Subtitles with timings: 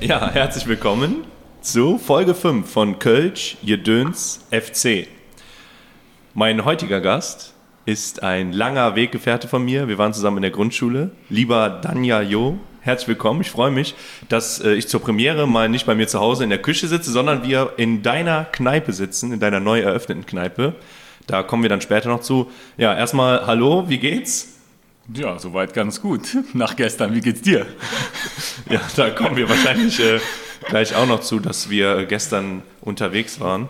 [0.00, 1.24] Ja, herzlich willkommen
[1.60, 5.08] zu Folge 5 von Kölsch, Jedöns, FC.
[6.32, 7.54] Mein heutiger Gast
[7.86, 9.88] ist ein langer Weggefährte von mir.
[9.88, 11.10] Wir waren zusammen in der Grundschule.
[11.28, 13.40] Lieber Danja Jo, herzlich willkommen.
[13.40, 13.96] Ich freue mich,
[14.28, 17.10] dass äh, ich zur Premiere mal nicht bei mir zu Hause in der Küche sitze,
[17.10, 20.76] sondern wir in deiner Kneipe sitzen, in deiner neu eröffneten Kneipe.
[21.26, 22.48] Da kommen wir dann später noch zu.
[22.76, 24.50] Ja, erstmal hallo, wie geht's?
[25.12, 26.36] Ja, soweit ganz gut.
[26.52, 27.66] Nach gestern, wie geht's dir?
[28.70, 30.20] ja, da kommen wir wahrscheinlich äh,
[30.68, 33.68] gleich auch noch zu, dass wir gestern unterwegs waren.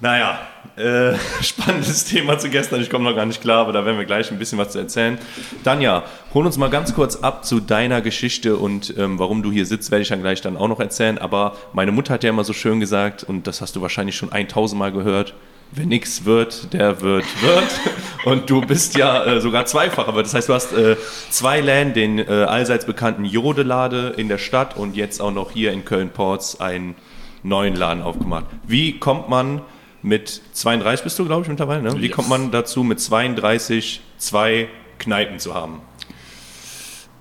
[0.00, 0.40] Naja,
[0.76, 2.80] äh, spannendes Thema zu gestern.
[2.80, 4.78] Ich komme noch gar nicht klar, aber da werden wir gleich ein bisschen was zu
[4.78, 5.18] erzählen.
[5.64, 9.64] Danja, hol uns mal ganz kurz ab zu deiner Geschichte und ähm, warum du hier
[9.64, 11.18] sitzt, werde ich dann gleich dann auch noch erzählen.
[11.18, 14.32] Aber meine Mutter hat ja immer so schön gesagt, und das hast du wahrscheinlich schon
[14.32, 15.34] 1000 Mal gehört,
[15.72, 17.80] wer nichts wird, der wird, wird.
[18.24, 20.26] Und du bist ja äh, sogar zweifacher Wirt.
[20.26, 20.96] Das heißt, du hast äh,
[21.30, 25.72] zwei Läden, den äh, allseits bekannten Jodelade in der Stadt und jetzt auch noch hier
[25.72, 26.96] in Köln-Ports einen
[27.44, 28.46] neuen Laden aufgemacht.
[28.66, 29.62] Wie kommt man
[30.06, 32.00] mit 32 bist du, glaube ich, mittlerweile, ne?
[32.00, 32.14] Wie yes.
[32.14, 34.68] kommt man dazu, mit 32 zwei
[35.00, 35.80] Kneipen zu haben?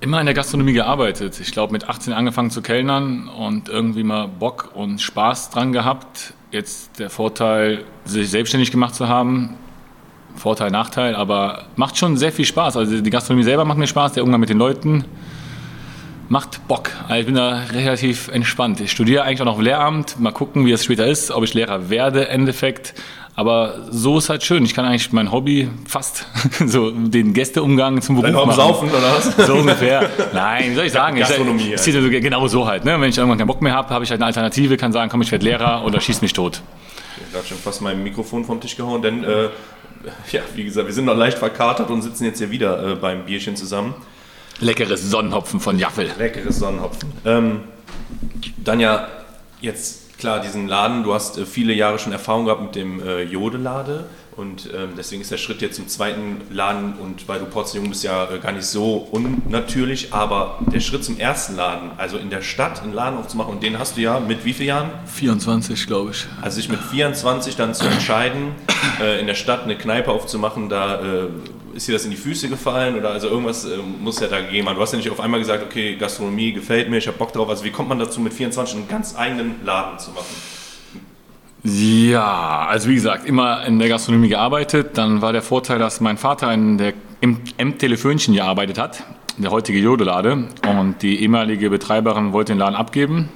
[0.02, 1.40] Immer in der Gastronomie gearbeitet.
[1.40, 6.36] Ich glaube, mit 18 angefangen zu kellnern und irgendwie mal Bock und Spaß dran gehabt.
[6.52, 9.56] Jetzt der Vorteil, sich selbstständig gemacht zu haben,
[10.36, 12.78] Vorteil, Nachteil, aber macht schon sehr viel Spaß.
[12.78, 15.06] Also die Gastronomie selber macht mir Spaß, der Umgang mit den Leuten
[16.30, 16.92] macht Bock.
[17.08, 18.82] Also ich bin da relativ entspannt.
[18.82, 21.90] Ich studiere eigentlich auch noch Lehramt, mal gucken, wie es später ist, ob ich Lehrer
[21.90, 22.94] werde Endeffekt.
[23.38, 24.64] Aber so ist halt schön.
[24.64, 26.26] Ich kann eigentlich mein Hobby fast
[26.66, 28.56] so den Gästeumgang zum Beruf machen.
[28.56, 29.48] Saufen oder was?
[29.48, 30.10] So ungefähr.
[30.34, 31.18] Nein, wie soll ich sagen?
[31.18, 31.74] Gastronomie.
[31.74, 32.86] Ich, ich, ich, genau so halt.
[32.86, 33.00] Ne?
[33.00, 35.22] Wenn ich irgendwann keinen Bock mehr habe, habe ich halt eine Alternative, kann sagen, komm,
[35.22, 36.62] ich werde Lehrer oder schieß mich tot.
[37.18, 39.50] Ich habe gerade schon fast mein Mikrofon vom Tisch gehauen, denn äh,
[40.32, 43.26] ja, wie gesagt, wir sind noch leicht verkatert und sitzen jetzt hier wieder äh, beim
[43.26, 43.96] Bierchen zusammen.
[44.60, 46.10] Leckeres Sonnenhopfen von Jaffel.
[46.18, 47.12] Leckeres Sonnenhopfen.
[47.26, 47.62] Ähm,
[48.58, 49.08] dann ja,
[49.62, 53.24] jetzt klar, diesen Laden, du hast äh, viele Jahre schon Erfahrung gehabt mit dem äh,
[53.24, 54.06] Jodelade
[54.36, 58.04] und ähm, deswegen ist der Schritt jetzt zum zweiten Laden und weil du Porzellan bist
[58.04, 62.42] ja äh, gar nicht so unnatürlich, aber der Schritt zum ersten Laden, also in der
[62.42, 64.90] Stadt einen Laden aufzumachen und den hast du ja mit wie vielen Jahren?
[65.06, 66.26] 24, glaube ich.
[66.42, 68.52] Also sich mit 24 dann zu entscheiden,
[69.02, 71.28] äh, in der Stadt eine Kneipe aufzumachen, da äh,
[71.76, 74.68] ist dir das in die Füße gefallen oder also irgendwas äh, muss ja da gegeben.
[74.74, 77.50] Du hast ja nicht auf einmal gesagt, okay, Gastronomie gefällt mir, ich habe Bock drauf.
[77.50, 80.34] Also wie kommt man dazu, mit 24 einen ganz eigenen Laden zu machen?
[81.64, 84.98] Ja, also wie gesagt, immer in der Gastronomie gearbeitet.
[84.98, 89.04] Dann war der Vorteil, dass mein Vater in der, im, im Telefönchen gearbeitet hat,
[89.38, 90.48] der heutige Jodelade.
[90.80, 93.30] Und die ehemalige Betreiberin wollte den Laden abgeben.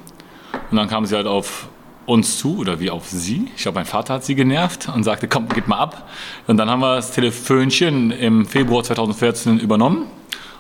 [0.72, 1.68] Und dann kam sie halt auf
[2.10, 3.48] uns zu oder wie auf sie.
[3.56, 6.10] Ich glaube, mein Vater hat sie genervt und sagte, komm, gib mal ab.
[6.48, 10.08] Und dann haben wir das Telefönchen im Februar 2014 übernommen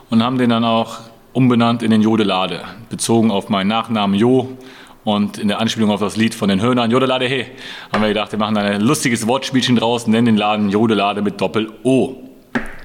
[0.09, 0.99] und haben den dann auch
[1.33, 4.57] umbenannt in den Jodelade, bezogen auf meinen Nachnamen Jo
[5.03, 7.45] und in der Anspielung auf das Lied von den Hörnern, Jodelade he,
[7.91, 12.28] haben wir gedacht, wir machen ein lustiges Wortspielchen draus, nennen den Laden Jodelade mit Doppel-O.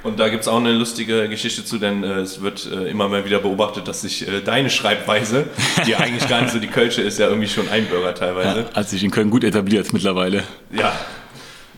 [0.04, 3.08] Und da gibt es auch eine lustige Geschichte zu, denn äh, es wird äh, immer
[3.08, 5.46] mal wieder beobachtet, dass sich äh, deine Schreibweise,
[5.86, 8.60] die eigentlich gar nicht so die Kölsche ist, ja irgendwie schon Einbürger teilweise.
[8.60, 10.44] Ja, hat sich in Köln gut etabliert mittlerweile.
[10.70, 10.92] Ja.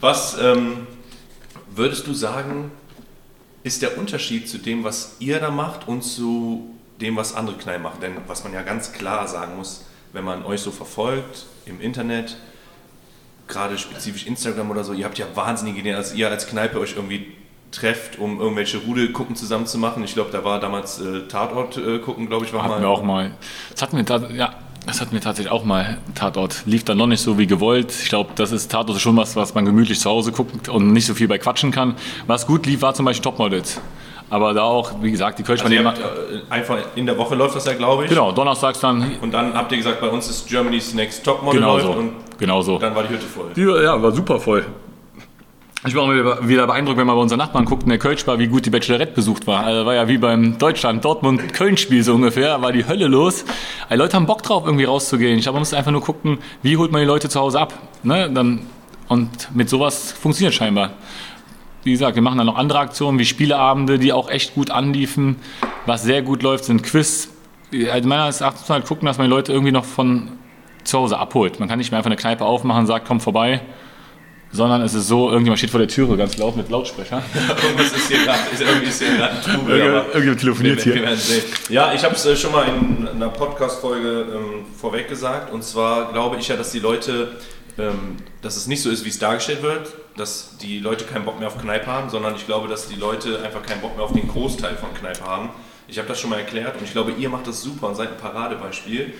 [0.00, 0.88] Was ähm,
[1.70, 2.72] würdest du sagen,
[3.62, 7.84] ist der Unterschied zu dem, was ihr da macht und zu dem, was andere Kneipen
[7.84, 8.00] machen?
[8.00, 12.36] Denn was man ja ganz klar sagen muss, wenn man euch so verfolgt im Internet,
[13.46, 16.96] gerade spezifisch Instagram oder so, ihr habt ja wahnsinnige Ideen, als ihr als Kneipe euch
[16.96, 17.36] irgendwie
[17.76, 20.02] trefft, um irgendwelche Rudelgucken zusammen zu machen.
[20.04, 22.80] Ich glaube, da war damals äh, Tatort äh, gucken, glaube ich, war hatten mal.
[22.80, 23.32] wir auch mal.
[23.70, 24.54] Das hatten wir, ja,
[24.86, 25.98] das hatten wir tatsächlich auch mal.
[26.14, 27.92] Tatort lief dann noch nicht so wie gewollt.
[28.02, 31.06] Ich glaube, das ist Tatort schon was, was man gemütlich zu Hause guckt und nicht
[31.06, 31.96] so viel bei quatschen kann.
[32.26, 33.80] Was gut lief, war zum Beispiel Topmodels.
[34.28, 36.02] Aber da auch, wie gesagt, die Kölsch also habt, äh,
[36.50, 38.10] Einfach in der Woche läuft das ja, glaube ich.
[38.10, 39.16] Genau, donnerstags dann.
[39.20, 41.92] Und dann habt ihr gesagt, bei uns ist Germany's Next Topmodel genau läuft so.
[41.92, 42.78] und genau so.
[42.78, 43.50] dann war die Hütte voll.
[43.54, 44.64] Die, ja, war super voll.
[45.86, 48.48] Ich war auch wieder beeindruckt, wenn man bei unseren Nachbarn guckt, in der Kölsch wie
[48.48, 49.64] gut die Bachelorette besucht war.
[49.64, 53.44] Also war ja wie beim Deutschland-Dortmund-Köln-Spiel so ungefähr, war die Hölle los.
[53.88, 55.38] Die Leute haben Bock drauf, irgendwie rauszugehen.
[55.38, 57.74] Ich glaube, man muss einfach nur gucken, wie holt man die Leute zu Hause ab.
[58.02, 58.28] Ne?
[58.32, 58.62] Dann,
[59.06, 60.90] und mit sowas funktioniert scheinbar.
[61.84, 65.36] Wie gesagt, wir machen dann noch andere Aktionen wie Spieleabende, die auch echt gut anliefen.
[65.86, 67.28] Was sehr gut läuft, sind Quiz.
[67.92, 70.32] Also meiner Erachtens halt gucken, dass man die Leute irgendwie noch von
[70.82, 71.60] zu Hause abholt.
[71.60, 73.60] Man kann nicht mehr einfach eine Kneipe aufmachen und sagt, komm vorbei
[74.56, 77.22] sondern es ist so, irgendjemand steht vor der Türe ganz laut mit Lautsprecher.
[77.62, 81.16] Irgendwas ist hier gerade, irgendwie ist hier gerade ein Trubel, Irgendjemand- telefoniert hier.
[81.68, 85.52] Ja, ich habe es äh, schon mal in einer Podcast-Folge ähm, vorweg gesagt.
[85.52, 87.32] Und zwar glaube ich ja, dass die Leute,
[87.78, 91.38] ähm, dass es nicht so ist, wie es dargestellt wird, dass die Leute keinen Bock
[91.38, 94.12] mehr auf Kneipe haben, sondern ich glaube, dass die Leute einfach keinen Bock mehr auf
[94.12, 95.50] den Großteil von Kneipe haben.
[95.88, 98.08] Ich habe das schon mal erklärt und ich glaube, ihr macht das super und seid
[98.08, 99.12] ein Paradebeispiel.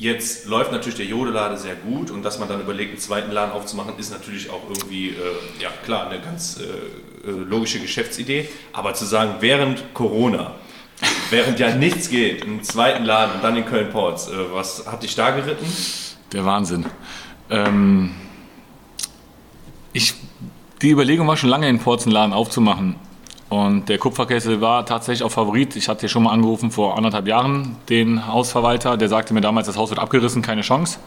[0.00, 3.52] Jetzt läuft natürlich der Jodelade sehr gut und dass man dann überlegt, einen zweiten Laden
[3.52, 5.12] aufzumachen, ist natürlich auch irgendwie, äh,
[5.60, 8.48] ja klar, eine ganz äh, äh, logische Geschäftsidee.
[8.72, 10.54] Aber zu sagen, während Corona,
[11.30, 15.14] während ja nichts geht, einen zweiten Laden und dann in Köln-Ports, äh, was hat dich
[15.16, 15.66] da geritten?
[16.32, 16.86] Der Wahnsinn.
[17.50, 18.14] Ähm,
[19.92, 20.14] ich,
[20.80, 22.94] die Überlegung war schon lange, den Porzenladen aufzumachen.
[23.50, 25.74] Und der Kupferkessel war tatsächlich auch Favorit.
[25.74, 28.96] Ich hatte hier schon mal angerufen vor anderthalb Jahren den Hausverwalter.
[28.96, 31.00] Der sagte mir damals, das Haus wird abgerissen, keine Chance.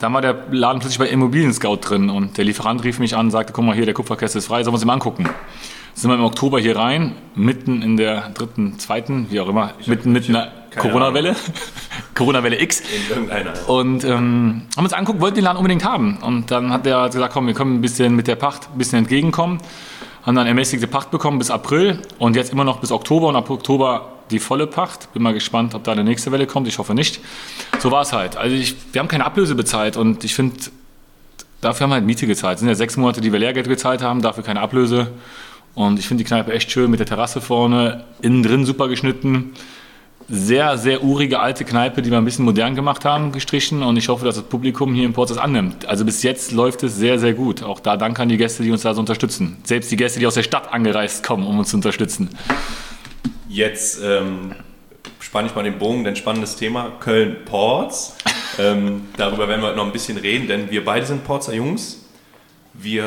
[0.00, 3.26] Dann war der Laden plötzlich bei Immobilien Scout drin und der Lieferant rief mich an
[3.26, 5.28] und sagte, guck mal hier, der Kupferkessel ist frei, sollen wir uns mal angucken.
[5.94, 10.10] Sind wir im Oktober hier rein, mitten in der dritten, zweiten, wie auch immer, mitten
[10.10, 11.36] mit einer Corona-Welle,
[12.14, 12.82] Corona-Welle X.
[13.68, 16.16] Und ähm, haben uns angeguckt, wollten den Laden unbedingt haben.
[16.22, 18.98] Und dann hat er gesagt, komm, wir können ein bisschen mit der Pacht ein bisschen
[18.98, 19.60] entgegenkommen.
[20.22, 23.50] Haben dann ermäßigte Pacht bekommen bis April und jetzt immer noch bis Oktober und ab
[23.50, 25.12] Oktober die volle Pacht.
[25.12, 26.68] Bin mal gespannt, ob da eine nächste Welle kommt.
[26.68, 27.20] Ich hoffe nicht.
[27.80, 28.36] So war es halt.
[28.36, 30.56] Also ich, wir haben keine Ablöse bezahlt und ich finde,
[31.60, 32.54] dafür haben wir halt Miete gezahlt.
[32.54, 35.10] Es sind ja sechs Monate, die wir Lehrgeld gezahlt haben, dafür keine Ablöse.
[35.74, 39.52] Und ich finde die Kneipe echt schön mit der Terrasse vorne, innen drin super geschnitten
[40.28, 43.82] sehr, sehr urige alte Kneipe, die wir ein bisschen modern gemacht haben, gestrichen.
[43.82, 45.86] Und ich hoffe, dass das Publikum hier in Ports das annimmt.
[45.86, 47.62] Also bis jetzt läuft es sehr, sehr gut.
[47.62, 49.58] Auch da danke an die Gäste, die uns da so unterstützen.
[49.64, 52.30] Selbst die Gäste, die aus der Stadt angereist kommen, um uns zu unterstützen.
[53.48, 54.54] Jetzt ähm,
[55.20, 58.16] spanne ich mal den Bogen, denn spannendes Thema, Köln-Ports.
[58.58, 62.06] ähm, darüber werden wir heute noch ein bisschen reden, denn wir beide sind Porzer Jungs.
[62.74, 63.04] Wir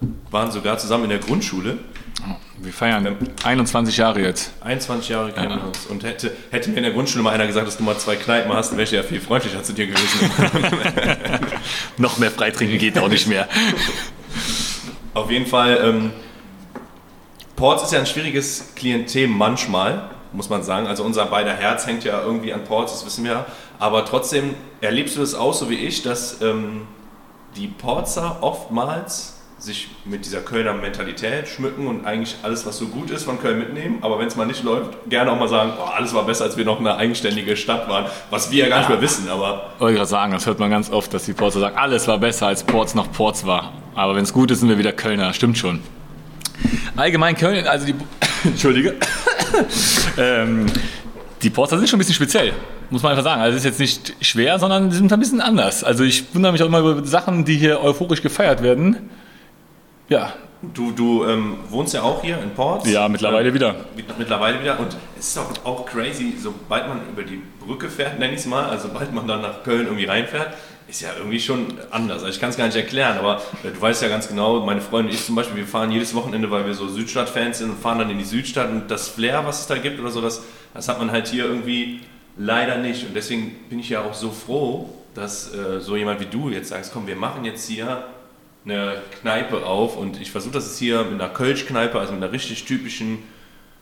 [0.00, 1.78] äh, waren sogar zusammen in der Grundschule.
[2.60, 4.50] Wir feiern 21 Jahre jetzt.
[4.62, 5.56] 21 Jahre kennen Ja.
[5.56, 5.86] wir uns.
[5.86, 8.52] Und hätte, hätte mir in der Grundschule mal einer gesagt, dass du mal zwei Kneipen
[8.52, 10.30] hast, wäre ich ja viel freundlicher zu dir gewesen.
[11.98, 13.48] Noch mehr freitrinken geht auch nicht mehr.
[15.14, 16.12] Auf jeden Fall, ähm,
[17.54, 20.86] Ports ist ja ein schwieriges Klientel manchmal, muss man sagen.
[20.88, 23.46] Also unser beider Herz hängt ja irgendwie an Ports, das wissen wir.
[23.78, 26.82] Aber trotzdem erlebst du es auch so wie ich, dass ähm,
[27.56, 33.10] die Porzer oftmals sich mit dieser Kölner Mentalität schmücken und eigentlich alles, was so gut
[33.10, 33.98] ist, von Köln mitnehmen.
[34.02, 36.56] Aber wenn es mal nicht läuft, gerne auch mal sagen, oh, alles war besser, als
[36.56, 38.06] wir noch eine eigenständige Stadt waren.
[38.30, 40.90] Was wir ja gar nicht mehr wissen, aber Wollte gerade sagen, das hört man ganz
[40.90, 43.72] oft, dass die Porzer sagen, alles war besser, als Ports noch Ports war.
[43.94, 45.32] Aber wenn es gut ist, sind wir wieder Kölner.
[45.32, 45.80] Stimmt schon.
[46.94, 47.94] Allgemein Köln, also die...
[48.44, 48.94] Entschuldige.
[50.18, 50.66] ähm,
[51.42, 52.52] die Porzer sind schon ein bisschen speziell,
[52.90, 53.40] muss man einfach sagen.
[53.40, 55.82] Also es ist jetzt nicht schwer, sondern sie sind ein bisschen anders.
[55.82, 59.10] Also ich wundere mich auch immer über Sachen, die hier euphorisch gefeiert werden.
[60.08, 60.32] Ja,
[60.74, 62.88] du, du ähm, wohnst ja auch hier in Ports.
[62.90, 63.74] ja, mittlerweile Ähm, wieder.
[63.94, 64.78] Mit- Mittlerweile wieder.
[64.80, 68.46] Und es ist doch auch crazy, sobald man über die Brücke fährt, nenne ich es
[68.46, 70.54] mal, also sobald man dann nach Köln irgendwie reinfährt,
[70.88, 72.18] ist ja irgendwie schon anders.
[72.22, 74.80] Also ich kann es gar nicht erklären, aber äh, du weißt ja ganz genau, meine
[74.80, 77.78] Freunde und ich zum Beispiel, wir fahren jedes Wochenende, weil wir so Südstadt-Fans sind und
[77.78, 80.42] fahren dann in die Südstadt und das Flair, was es da gibt oder so, das,
[80.72, 82.00] das hat man halt hier irgendwie
[82.38, 83.06] leider nicht.
[83.06, 86.70] Und deswegen bin ich ja auch so froh, dass äh, so jemand wie du jetzt
[86.70, 88.04] sagst, komm, wir machen jetzt hier
[88.68, 92.32] eine Kneipe auf und ich versuche das jetzt hier mit einer Kölsch-Kneipe, also mit einer
[92.32, 93.18] richtig typischen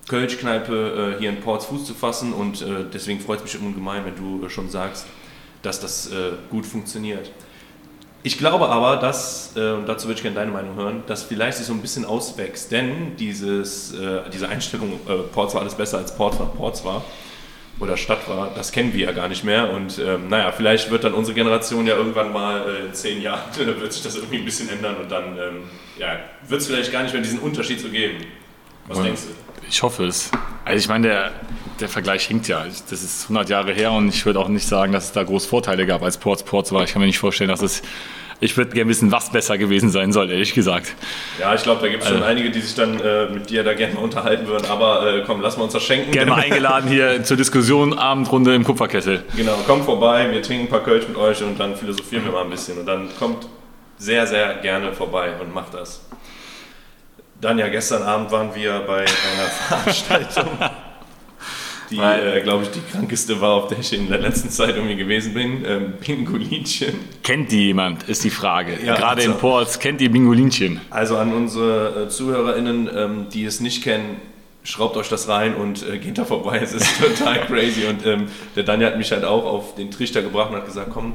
[0.09, 4.05] Kölsch-Kneipe äh, hier in Ports Fuß zu fassen und äh, deswegen freut es mich ungemein,
[4.05, 5.07] wenn du äh, schon sagst,
[5.63, 7.31] dass das äh, gut funktioniert.
[8.23, 11.59] Ich glaube aber, dass, äh, und dazu würde ich gerne deine Meinung hören, dass vielleicht
[11.59, 15.01] sich so ein bisschen auswächst, denn dieses, äh, diese Einstellung,
[15.33, 17.05] Ports war alles besser als Ports war, Ports war
[17.79, 21.05] oder Stadt war, das kennen wir ja gar nicht mehr und ähm, naja, vielleicht wird
[21.05, 24.45] dann unsere Generation ja irgendwann mal äh, in zehn Jahren, wird sich das irgendwie ein
[24.45, 25.63] bisschen ändern und dann ähm,
[25.99, 26.19] ja,
[26.49, 28.25] wird es vielleicht gar nicht mehr diesen Unterschied so geben.
[28.89, 29.05] Was Ja.
[29.05, 29.29] denkst du?
[29.69, 30.31] Ich hoffe es.
[30.65, 31.33] Also ich meine, der,
[31.81, 32.65] der Vergleich hinkt ja.
[32.65, 35.45] Das ist 100 Jahre her und ich würde auch nicht sagen, dass es da groß
[35.47, 36.85] Vorteile gab, als Ports Ports war.
[36.85, 37.83] Ich kann mir nicht vorstellen, dass es...
[38.39, 40.95] Ich würde gerne wissen, was besser gewesen sein soll, ehrlich gesagt.
[41.41, 43.65] Ja, ich glaube, da gibt es schon Also- einige, die sich dann äh, mit dir
[43.65, 46.11] da gerne mal unterhalten würden, aber äh, komm, lass mal uns das schenken.
[46.13, 49.25] Gerne mal eingeladen hier zur Diskussion, Abendrunde im Kupferkessel.
[49.37, 52.45] Genau, kommt vorbei, wir trinken ein paar Kölsch mit euch und dann philosophieren wir mal
[52.45, 52.79] ein bisschen.
[52.79, 53.47] Und dann kommt
[53.99, 56.03] sehr, sehr gerne vorbei und macht das.
[57.41, 59.07] Dann ja, gestern Abend waren wir bei einer
[59.69, 60.49] Veranstaltung,
[61.91, 64.97] die, äh, glaube ich, die krankeste war, auf der ich in der letzten Zeit irgendwie
[64.97, 65.65] gewesen bin.
[65.65, 66.95] Ähm, Pingolinchen.
[67.23, 68.79] Kennt die jemand, ist die Frage.
[68.85, 70.81] Ja, Gerade also- in Ports, kennt ihr Bingolinchen?
[70.91, 74.17] Also an unsere äh, ZuhörerInnen, ähm, die es nicht kennen,
[74.65, 76.59] schraubt euch das rein und äh, geht da vorbei.
[76.63, 77.87] Es ist total crazy.
[77.87, 78.27] Und ähm,
[78.57, 81.15] der Daniel hat mich halt auch auf den Trichter gebracht und hat gesagt, komm,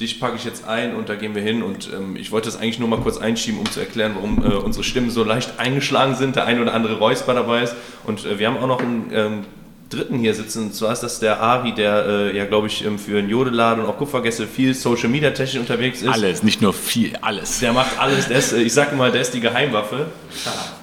[0.00, 1.62] dich packe ich jetzt ein und da gehen wir hin.
[1.62, 4.54] Und ähm, ich wollte das eigentlich nur mal kurz einschieben, um zu erklären, warum äh,
[4.54, 7.74] unsere Stimmen so leicht eingeschlagen sind, der ein oder andere Räusper dabei ist.
[8.04, 9.44] Und äh, wir haben auch noch einen ähm,
[9.90, 10.64] Dritten hier sitzen.
[10.64, 13.82] Und zwar ist das der Ari, der äh, ja, glaube ich, ähm, für einen Jodeladen
[13.82, 16.08] und auch Kupfergäste viel Social Media technisch unterwegs ist.
[16.08, 17.60] Alles, nicht nur viel, alles.
[17.60, 18.28] Der macht alles.
[18.28, 20.06] Der ist, äh, ich sage mal, der ist die Geheimwaffe.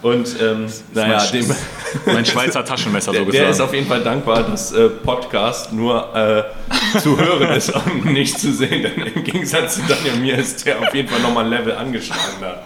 [0.02, 1.56] Und ähm, naja, mein, dem,
[2.14, 3.70] mein Schweizer Taschenmesser der, so der ist gesagt.
[3.70, 8.54] auf jeden Fall dankbar, dass äh, Podcast nur äh, zu hören ist und nicht zu
[8.54, 8.84] sehen.
[8.84, 11.76] Denn im Gegensatz zu Daniel und mir ist der auf jeden Fall nochmal ein Level
[11.76, 12.66] angeschlagener.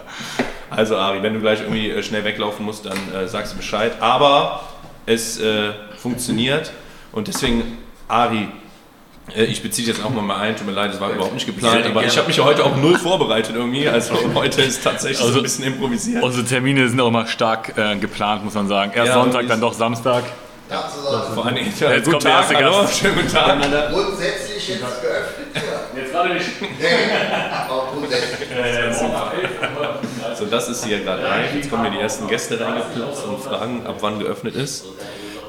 [0.70, 3.92] Also Ari, wenn du gleich irgendwie äh, schnell weglaufen musst, dann äh, sagst du Bescheid.
[4.00, 4.62] Aber
[5.04, 5.38] es
[6.00, 6.72] funktioniert
[7.12, 7.78] und deswegen,
[8.08, 8.48] Ari,
[9.36, 11.34] äh, ich beziehe dich jetzt auch mal mal ein, tut mir leid, das war überhaupt
[11.34, 14.82] nicht geplant, aber ich habe mich ja heute auch null vorbereitet irgendwie, also heute ist
[14.82, 16.22] tatsächlich so Also- ein bisschen improvisiert.
[16.22, 18.92] Unsere Termine sind auch immer stark äh, geplant, muss man sagen.
[18.94, 20.24] Erst Ja, Sonntag, dann doch Samstag.
[20.70, 21.34] Ja, zusammen.
[21.34, 22.98] Vor Dingen, ja, Jetzt kommt der Tag, erste hallo, Gast.
[23.00, 23.90] schönen guten Tag.
[23.90, 25.48] Grundsätzlich jetzt geöffnet.
[25.96, 26.46] Jetzt gerade nicht.
[26.60, 26.66] Nee,
[27.68, 28.48] aber grundsätzlich.
[30.38, 31.54] So, das ist hier gerade live.
[31.56, 34.84] Jetzt kommen hier die ersten Gäste reingeplatzt und fragen, ab wann geöffnet ist.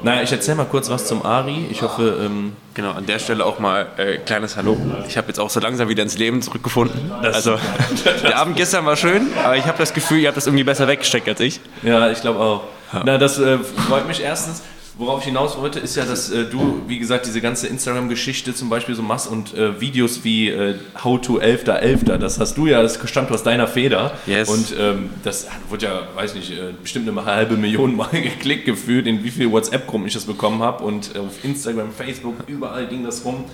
[0.02, 1.66] Naja, ich erzähle mal kurz was zum Ari.
[1.70, 4.78] Ich hoffe, ähm, Genau, an der Stelle auch mal äh, kleines Hallo.
[5.06, 7.12] Ich habe jetzt auch so langsam wieder ins Leben zurückgefunden.
[7.12, 7.58] Also,
[8.22, 10.88] der Abend gestern war schön, aber ich habe das Gefühl, ihr habt das irgendwie besser
[10.88, 11.60] weggesteckt als ich.
[11.82, 12.62] ja, ich glaube auch.
[13.04, 14.62] Na, das äh, freut mich erstens.
[15.02, 18.70] Worauf ich hinaus wollte, ist ja, dass äh, du, wie gesagt, diese ganze Instagram-Geschichte zum
[18.70, 22.80] Beispiel so machst und äh, Videos wie äh, How to 11.11., das hast du ja,
[22.82, 24.12] das stammt aus deiner Feder.
[24.28, 24.48] Yes.
[24.48, 29.08] Und ähm, das wurde ja, weiß nicht, äh, bestimmt eine halbe Million Mal geklickt gefühlt,
[29.08, 33.24] in wie viele WhatsApp-Gruppen ich das bekommen habe und auf Instagram, Facebook, überall ging das
[33.24, 33.46] rum.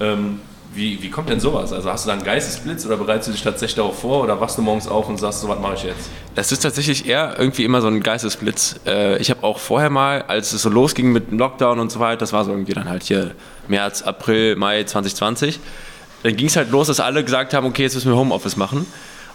[0.00, 0.40] Ähm,
[0.74, 1.72] wie, wie kommt denn sowas?
[1.72, 4.58] Also hast du da einen Geistesblitz oder bereitest du dich tatsächlich darauf vor oder wachst
[4.58, 6.10] du morgens auf und sagst, so was mache ich jetzt?
[6.34, 8.80] Das ist tatsächlich eher irgendwie immer so ein Geistesblitz.
[8.86, 12.00] Äh, ich habe auch vorher mal, als es so losging mit dem Lockdown und so
[12.00, 13.34] weiter, das war so irgendwie dann halt hier
[13.66, 15.58] März, April, Mai 2020,
[16.22, 18.78] dann ging es halt los, dass alle gesagt haben, okay, jetzt müssen wir Homeoffice machen.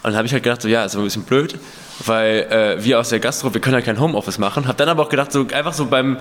[0.03, 1.57] Und dann habe ich halt gedacht, so ja, ist aber ein bisschen blöd,
[2.05, 4.67] weil äh, wir aus der Gastro, wir können ja kein Homeoffice machen.
[4.67, 6.17] Habe dann aber auch gedacht, so einfach so beim,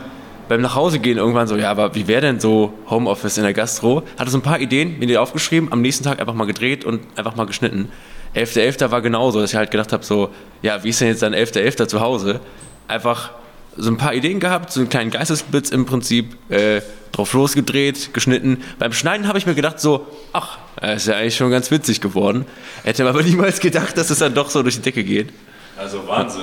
[0.48, 4.02] beim Nachhausegehen irgendwann so, ja, aber wie wäre denn so Homeoffice in der Gastro?
[4.18, 7.00] Hatte so ein paar Ideen, mir die aufgeschrieben, am nächsten Tag einfach mal gedreht und
[7.16, 7.88] einfach mal geschnitten.
[8.34, 8.90] 11.11.
[8.90, 10.30] war genauso, dass ich halt gedacht habe, so,
[10.62, 11.86] ja, wie ist denn jetzt dein 11.11.
[11.88, 12.40] zu Hause?
[12.88, 13.30] Einfach
[13.76, 16.82] so ein paar Ideen gehabt, so einen kleinen Geistesblitz im Prinzip, äh,
[17.12, 18.62] drauf losgedreht, geschnitten.
[18.78, 22.46] Beim Schneiden habe ich mir gedacht, so, ach, ist ja eigentlich schon ganz witzig geworden.
[22.84, 25.28] Hätte aber niemals gedacht, dass es dann doch so durch die Decke geht.
[25.76, 26.42] Also Wahnsinn.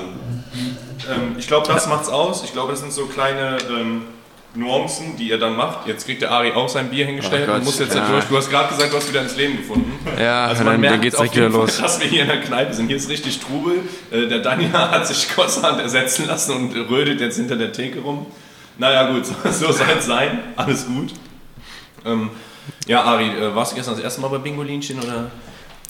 [1.10, 2.44] Ähm, ich glaube, das macht's aus.
[2.44, 4.04] Ich glaube, das sind so kleine ähm,
[4.56, 5.88] Nuancen, die ihr dann macht.
[5.88, 8.02] Jetzt kriegt der Ari auch sein Bier hingestellt Oh Gott, und muss jetzt ja.
[8.02, 8.26] da durch.
[8.26, 9.92] Du hast gerade gesagt, du hast wieder ins Leben gefunden.
[10.20, 11.78] Ja, also dann- man dann merkt geht's auf direkt wieder Fall, los.
[11.78, 12.88] dass wir hier in der Kneipe sind.
[12.88, 13.80] Hier ist richtig Trubel.
[14.12, 18.26] Äh, der Daniel hat sich kurzerhand ersetzen lassen und rödelt jetzt hinter der Theke rum.
[18.78, 20.40] Naja gut, so, so soll es sein.
[20.56, 21.14] Alles gut.
[22.06, 22.30] Ähm,
[22.88, 25.30] ja, Ari, äh, warst du gestern das erste Mal bei Bingolinchen oder?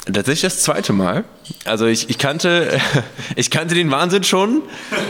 [0.05, 1.23] Tatsächlich das zweite Mal.
[1.65, 2.79] Also ich, ich, kannte,
[3.35, 4.63] ich kannte den Wahnsinn schon.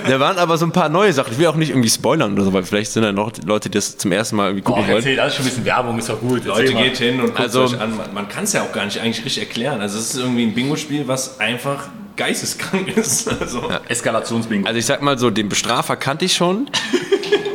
[0.07, 1.31] Da waren aber so ein paar neue Sachen.
[1.33, 3.77] Ich will auch nicht irgendwie spoilern oder so, weil vielleicht sind da noch Leute, die
[3.77, 4.97] das zum ersten Mal irgendwie gucken wollen.
[4.97, 6.43] erzähl, das ist schon ein bisschen Werbung, ist doch gut.
[6.45, 7.95] Leute, geht hin und guckt Also- euch an.
[7.95, 9.79] Man, man kann es ja auch gar nicht eigentlich richtig erklären.
[9.79, 13.29] Also es ist irgendwie ein Bingo-Spiel, was einfach geisteskrank ist.
[13.41, 14.67] Also, Eskalationsbingo.
[14.67, 16.69] Also ich sag mal so, den Bestrafer kannte ich schon.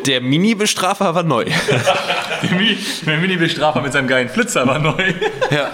[0.07, 1.47] Der Mini-Bestrafer war neu.
[3.07, 5.15] Der Mini-Bestrafer mit seinem geilen Flitzer war neu.
[5.51, 5.71] Ja.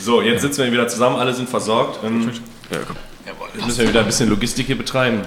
[0.00, 1.98] So, jetzt sitzen wir wieder zusammen, alle sind versorgt.
[2.04, 2.30] Ähm,
[2.70, 5.22] jetzt müssen wir wieder ein bisschen Logistik hier betreiben.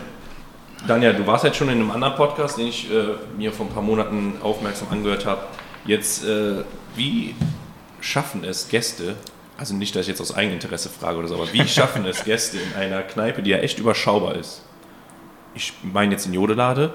[0.88, 3.74] Daniel, du warst jetzt schon in einem anderen Podcast, den ich äh, mir vor ein
[3.74, 5.42] paar Monaten aufmerksam angehört habe.
[5.86, 6.64] Jetzt, äh,
[6.96, 7.36] wie
[8.00, 9.16] schaffen es Gäste,
[9.58, 12.58] also nicht, dass ich jetzt aus Eigeninteresse frage oder so, aber wie schaffen es Gäste
[12.58, 14.64] in einer Kneipe, die ja echt überschaubar ist?
[15.54, 16.94] Ich meine jetzt in Jodelade,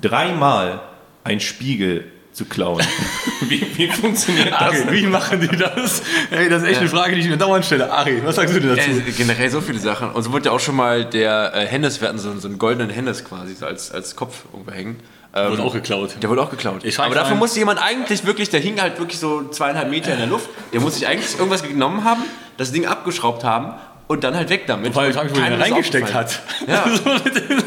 [0.00, 0.82] dreimal
[1.24, 2.82] ein Spiegel zu klauen.
[3.42, 4.60] wie, wie funktioniert das?
[4.60, 6.02] Ari, wie machen die das?
[6.30, 7.92] Ey, das ist echt eine Frage, die ich mir dauernd stelle.
[7.92, 8.90] Ari, was sagst du denn dazu?
[8.90, 10.10] Äh, generell so viele Sachen.
[10.10, 12.58] Und so wurde ja auch schon mal der äh, Hennes, wir hatten so, so einen
[12.58, 15.00] goldenen Hennes quasi so als, als Kopf irgendwo hängen.
[15.34, 16.16] Ähm, Wurde auch geklaut.
[16.20, 16.84] Der wurde auch geklaut.
[16.98, 20.26] Aber dafür musste jemand eigentlich wirklich, der hing halt wirklich so zweieinhalb Meter in der
[20.26, 20.50] Luft.
[20.74, 22.22] Der muss sich eigentlich irgendwas genommen haben,
[22.58, 23.72] das Ding abgeschraubt haben
[24.12, 24.94] und dann halt weg damit.
[24.94, 26.40] Weil ich frage mich, wo der den reingesteckt hat.
[26.66, 26.84] Ja.
[27.04, 27.62] So mit den,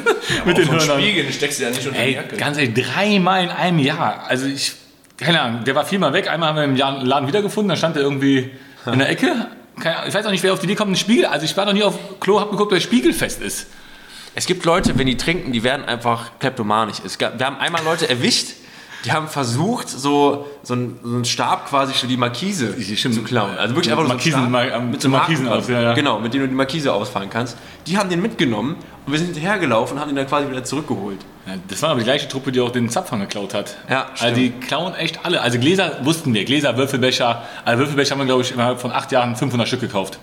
[0.46, 1.00] mit den Hörnern.
[1.02, 2.36] Spiegeln steckst du ja nicht unter die Ey, Jacke.
[2.38, 4.26] ganz ehrlich, dreimal in einem Jahr.
[4.28, 4.74] Also ich,
[5.18, 6.30] keine Ahnung, der war viermal weg.
[6.30, 8.50] Einmal haben wir im Jahr- Laden wiedergefunden, dann stand er irgendwie
[8.86, 9.48] in der Ecke.
[9.80, 11.26] Keine Ahnung, ich weiß auch nicht, wer auf die Idee kommt, einen Spiegel.
[11.26, 13.68] Also ich war noch nie auf Klo, hab geguckt, ob der Spiegel fest ist.
[14.34, 16.98] Es gibt Leute, wenn die trinken, die werden einfach kleptomanisch.
[17.06, 18.48] Es gab, wir haben einmal Leute erwischt,
[19.06, 23.58] Die haben versucht, so, so, einen, so einen Stab quasi für die Markise zu klauen.
[23.58, 25.94] Also wirklich einfach nur so einen Markisen- Stab mit so einem Markisen aus, ja, ja.
[25.94, 27.56] Genau, mit dem du die Markise ausfahren kannst.
[27.88, 31.20] Die haben den mitgenommen und wir sind hinterhergelaufen und haben den dann quasi wieder zurückgeholt.
[31.48, 33.76] Ja, das war aber die gleiche Truppe, die auch den Zapfhahn geklaut hat.
[33.90, 35.42] Ja, Also die klauen echt alle.
[35.42, 36.44] Also Gläser wussten wir.
[36.44, 37.44] Gläser, Würfelbecher.
[37.64, 40.18] Also Würfelbecher haben wir, glaube ich, innerhalb von acht Jahren 500 Stück gekauft.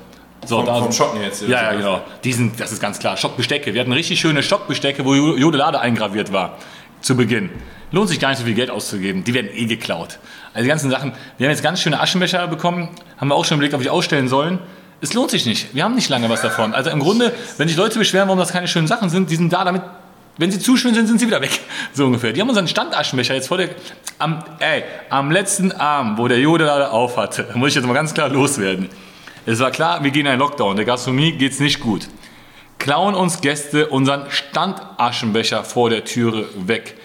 [0.44, 2.00] So, Vom- da vom Schocken jetzt, Ja, ja, genau.
[2.24, 3.16] Die sind, das ist ganz klar.
[3.16, 3.72] Schockbestecke.
[3.74, 6.58] Wir hatten richtig schöne Schockbestecke, wo Jodelade eingraviert war.
[7.00, 7.50] Zu Beginn.
[7.92, 9.22] Lohnt sich gar nicht so viel Geld auszugeben.
[9.22, 10.18] Die werden eh geklaut.
[10.54, 11.12] Also die ganzen Sachen.
[11.38, 12.88] Wir haben jetzt ganz schöne Aschenbecher bekommen.
[13.18, 14.58] Haben wir auch schon überlegt, ob wir die ausstellen sollen.
[15.02, 15.74] Es lohnt sich nicht.
[15.74, 16.74] Wir haben nicht lange was davon.
[16.74, 19.52] Also im Grunde, wenn sich Leute beschweren, warum das keine schönen Sachen sind, die sind
[19.52, 19.82] da, damit
[20.38, 21.60] wenn sie zu schön sind, sind sie wieder weg.
[21.92, 22.32] So ungefähr.
[22.32, 23.70] Die haben unseren Standaschenbecher jetzt vor der.
[24.18, 28.14] Am, ey, am letzten Abend, wo der Jodelader auf hatte, muss ich jetzt mal ganz
[28.14, 28.88] klar loswerden.
[29.44, 30.76] Es war klar, wir gehen in einen Lockdown.
[30.76, 32.08] Der Gastronomie geht's nicht gut.
[32.78, 36.96] Klauen uns Gäste unseren Standaschenbecher vor der Türe weg.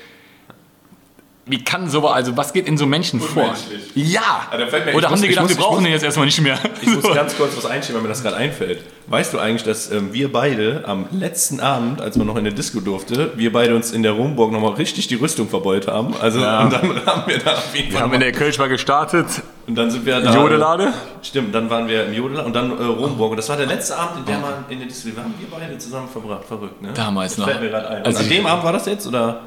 [1.50, 3.56] Wie kann sowas, also was geht in so Menschen vor?
[3.96, 4.48] Ja!
[4.52, 6.42] Ah, mir- Oder haben muss- die gedacht, muss- wir brauchen muss- den jetzt erstmal nicht
[6.42, 6.58] mehr?
[6.82, 8.84] Ich muss ganz kurz was einschieben, weil mir das gerade einfällt.
[9.08, 12.52] Weißt du eigentlich, dass ähm, wir beide am letzten Abend, als man noch in der
[12.54, 16.14] Disco durfte, wir beide uns in der Rumburg nochmal richtig die Rüstung verbeult haben?
[16.20, 16.64] Also Ja.
[16.64, 19.28] und dann haben wir da auf jeden Wir haben in der Kölschbar gestartet.
[19.66, 20.34] und dann sind wir da.
[20.36, 20.92] Jodelade.
[21.22, 23.32] Stimmt, dann waren wir im Jodelade und dann äh, Rumburg.
[23.32, 25.08] Und das war der letzte Abend, in der man in der Disco.
[25.16, 26.44] Wir haben wir beide zusammen verbracht.
[26.46, 26.90] Verrückt, ne?
[26.94, 27.54] Damals das noch.
[27.54, 28.04] Fällt mir ein.
[28.06, 29.40] Also an dem Abend war das jetzt oder?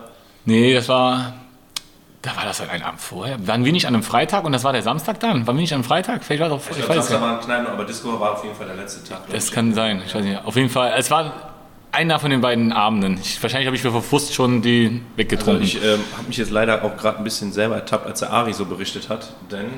[0.47, 1.35] Nee, das war.
[2.23, 3.47] Da war das halt ein Abend vorher.
[3.47, 5.47] Waren wir nicht an einem Freitag und das war der Samstag dann?
[5.47, 6.23] Waren wir nicht an einem Freitag?
[6.23, 6.71] Vielleicht war es auch.
[6.71, 7.31] Ich, Ich weiß glaube, es Samstag nicht.
[7.31, 9.25] waren Kneipen, aber Disco war auf jeden Fall der letzte Tag.
[9.25, 10.03] glaub Das kann sein.
[10.07, 10.45] Ich weiß nicht.
[10.45, 10.93] Auf jeden Fall.
[10.99, 11.33] Es war
[11.93, 13.19] einer von den beiden Abenden.
[13.23, 15.63] Ich, wahrscheinlich habe ich für Frust schon die Also weggetrunken.
[15.65, 18.53] ich ähm, habe mich jetzt leider auch gerade ein bisschen selber ertappt, als der Ari
[18.53, 19.33] so berichtet hat.
[19.51, 19.71] Denn,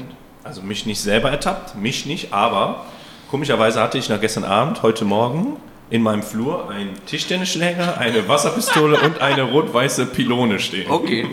[0.42, 2.84] also mich nicht selber ertappt, mich nicht, aber
[3.30, 5.56] komischerweise hatte ich nach gestern Abend, heute Morgen,
[5.92, 10.90] in meinem Flur einen Tischtennisschläger, eine Wasserpistole und eine rot-weiße Pylone stehen.
[10.90, 11.26] Okay.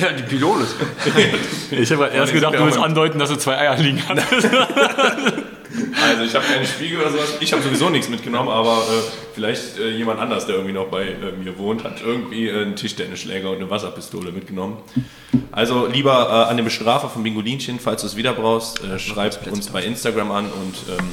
[0.00, 0.74] Ja, die Pylone ist
[1.70, 4.48] ich habe erst die gedacht, du willst andeuten, dass du zwei Eier liegen hattest.
[6.08, 7.36] Also ich habe keinen Spiegel oder sowas.
[7.40, 9.02] Ich habe sowieso nichts mitgenommen, aber äh,
[9.34, 12.76] vielleicht äh, jemand anders, der irgendwie noch bei äh, mir wohnt, hat irgendwie äh, einen
[12.76, 14.78] Tischtennisschläger und eine Wasserpistole mitgenommen.
[15.52, 19.46] Also lieber äh, an den Bestrafer von Bingolinchen, falls du es wieder brauchst, äh, schreib
[19.52, 21.12] uns bei Instagram an und ähm,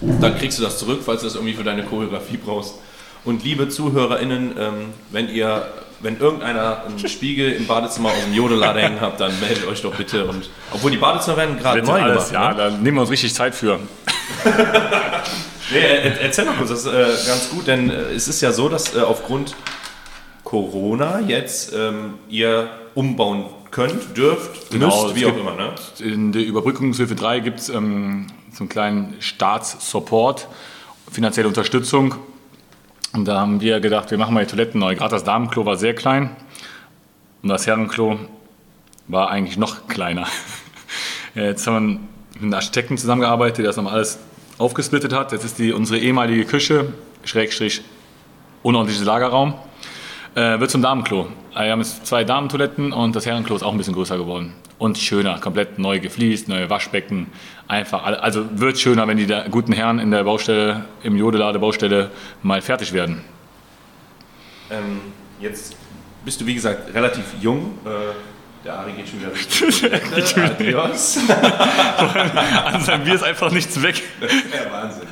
[0.00, 2.74] dann kriegst du das zurück, falls du das irgendwie für deine Choreografie brauchst.
[3.24, 4.74] Und liebe ZuhörerInnen, ähm,
[5.10, 5.66] wenn ihr,
[6.00, 9.94] wenn irgendeiner einen Spiegel im Badezimmer aus dem Jodelader hängen habt, dann meldet euch doch
[9.94, 10.26] bitte.
[10.26, 12.32] Und obwohl die Badezimmer werden gerade neu Alles, gemacht.
[12.32, 12.56] ja, ne?
[12.56, 13.80] da nehmen wir uns richtig Zeit für.
[15.72, 18.52] Nee, er, erzähl mal kurz, das ist äh, ganz gut, denn äh, es ist ja
[18.52, 19.56] so, dass äh, aufgrund
[20.44, 25.56] Corona jetzt ähm, ihr umbauen könnt, dürft, Genau, müsst, wie auch immer.
[25.56, 25.74] Ne?
[25.98, 30.48] In der Überbrückungshilfe 3 gibt es ähm, so einen kleinen Staatssupport,
[31.10, 32.14] finanzielle Unterstützung.
[33.12, 34.94] Und da haben wir gedacht, wir machen mal die Toiletten neu.
[34.94, 36.34] Gerade das Damenklo war sehr klein
[37.42, 38.18] und das Herrenklo
[39.08, 40.26] war eigentlich noch kleiner.
[41.34, 42.00] Jetzt haben wir
[42.34, 44.18] mit einem Architekten zusammengearbeitet, der das nochmal alles
[44.56, 45.32] aufgesplittet hat.
[45.32, 47.82] Jetzt ist die unsere ehemalige Küche, Schrägstrich,
[48.62, 49.54] unordentliches Lagerraum,
[50.34, 51.28] äh, wird zum Damenklo.
[51.54, 54.54] Äh, Wir haben jetzt zwei Damentoiletten und das Herrenklo ist auch ein bisschen größer geworden.
[54.78, 57.28] Und schöner, komplett neu gefliest, neue Waschbecken.
[57.66, 62.10] Einfach, also wird schöner, wenn die guten Herren in der Baustelle, im Jodelade Baustelle
[62.42, 63.22] mal fertig werden.
[64.70, 65.00] Ähm,
[65.40, 65.76] jetzt
[66.24, 67.78] bist du, wie gesagt, relativ jung.
[67.86, 68.14] Äh,
[68.66, 69.70] der Ari geht schon wieder Richtung
[70.10, 70.42] Toilette.
[70.42, 71.18] Adios.
[72.64, 74.02] An seinem Bier ist einfach nichts weg.
[74.20, 75.06] Ja, Wahnsinn.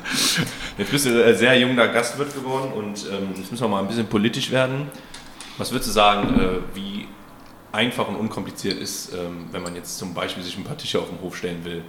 [0.77, 3.87] Jetzt bist du äh, sehr junger Gastwirt geworden und ähm, jetzt müssen wir mal ein
[3.87, 4.89] bisschen politisch werden.
[5.57, 7.07] Was würdest du sagen, äh, wie
[7.75, 11.09] einfach und unkompliziert ist, ähm, wenn man jetzt zum Beispiel sich ein paar Tische auf
[11.09, 11.83] den Hof stellen will?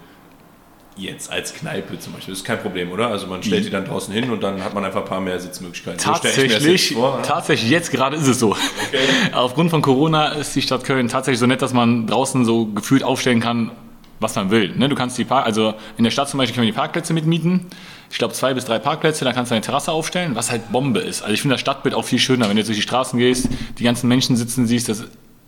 [0.98, 2.32] Jetzt als Kneipe zum Beispiel.
[2.32, 3.08] Das ist kein Problem, oder?
[3.08, 5.38] Also man stellt die dann draußen hin und dann hat man einfach ein paar mehr
[5.38, 6.00] Sitzmöglichkeiten.
[6.00, 8.56] So Tatsächlich, jetzt vor, tatsächlich, jetzt gerade ist es so.
[9.32, 13.04] Aufgrund von Corona ist die Stadt Köln tatsächlich so nett, dass man draußen so gefühlt
[13.04, 13.72] aufstellen kann,
[14.20, 14.74] was man will.
[14.74, 14.88] Ne?
[14.88, 17.66] Du kannst die Park also in der Stadt zum Beispiel können wir die Parkplätze mitmieten.
[18.10, 21.00] Ich glaube zwei bis drei Parkplätze, da kannst du eine Terrasse aufstellen, was halt Bombe
[21.00, 21.22] ist.
[21.22, 23.48] Also ich finde das Stadtbild auch viel schöner, wenn du jetzt durch die Straßen gehst,
[23.78, 24.88] die ganzen Menschen sitzen siehst.
[24.88, 25.04] Das,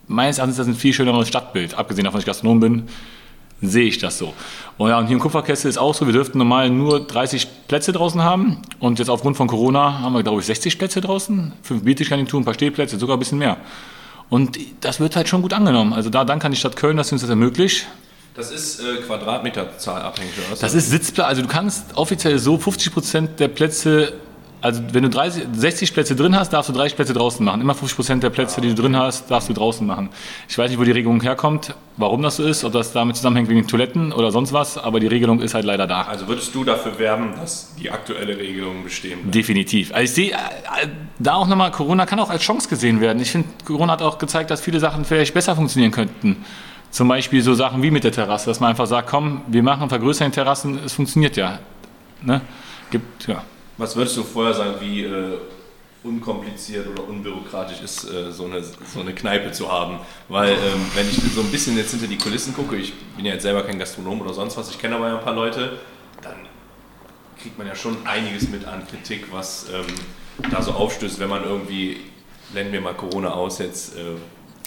[0.09, 1.75] meines Erachtens ist das ein viel schöneres Stadtbild.
[1.75, 2.83] Abgesehen davon, dass ich Gastronom bin,
[3.61, 4.33] sehe ich das so.
[4.77, 7.91] Und, ja, und hier im Kupferkessel ist auch so, wir dürften normal nur 30 Plätze
[7.91, 8.57] draußen haben.
[8.79, 11.53] Und jetzt aufgrund von Corona haben wir, glaube ich, 60 Plätze draußen.
[11.61, 13.57] Fünf Biertischgarnituren, ein paar Stehplätze, sogar ein bisschen mehr.
[14.29, 15.93] Und das wird halt schon gut angenommen.
[15.93, 17.87] Also da danke an die Stadt Köln, dass sie uns das ermöglicht.
[18.35, 20.59] Das ist äh, Quadratmeterzahl abhängig, oder was?
[20.59, 24.13] Das ist Sitzplatz, also du kannst offiziell so 50 Prozent der Plätze
[24.61, 27.61] Also wenn du 30, 60 Plätze drin hast, darfst du 30 Plätze draußen machen.
[27.61, 30.09] Immer 50 Prozent der Plätze, die du drin hast, darfst du draußen machen.
[30.49, 33.47] Ich weiß nicht, wo die Regelung herkommt, warum das so ist, ob das damit zusammenhängt
[33.47, 36.01] wegen den Toiletten oder sonst was, aber die Regelung ist halt leider da.
[36.01, 39.35] Also würdest du dafür werben, dass die aktuelle Regelung bestehen bleibt?
[39.35, 39.93] Definitiv.
[39.93, 40.87] Also ich sehe äh,
[41.19, 43.21] da auch nochmal, Corona kann auch als Chance gesehen werden.
[43.21, 46.43] Ich finde, Corona hat auch gezeigt, dass viele Sachen vielleicht besser funktionieren könnten.
[46.91, 49.87] Zum Beispiel so Sachen wie mit der Terrasse, dass man einfach sagt, komm, wir machen,
[49.87, 51.59] vergrößern die Terrassen, es funktioniert ja.
[52.23, 52.41] Ne?
[52.91, 53.43] Gibt, ja.
[53.79, 55.37] Was würdest du vorher sagen, wie äh,
[56.03, 59.99] unkompliziert oder unbürokratisch ist, äh, so, eine, so eine Kneipe zu haben?
[60.27, 63.35] Weil, ähm, wenn ich so ein bisschen jetzt hinter die Kulissen gucke, ich bin ja
[63.35, 65.79] jetzt selber kein Gastronom oder sonst was, ich kenne aber ja ein paar Leute,
[66.21, 66.35] dann
[67.41, 69.85] kriegt man ja schon einiges mit an Kritik, was ähm,
[70.51, 72.01] da so aufstößt, wenn man irgendwie,
[72.51, 74.01] blenden wir mal Corona aus, jetzt äh,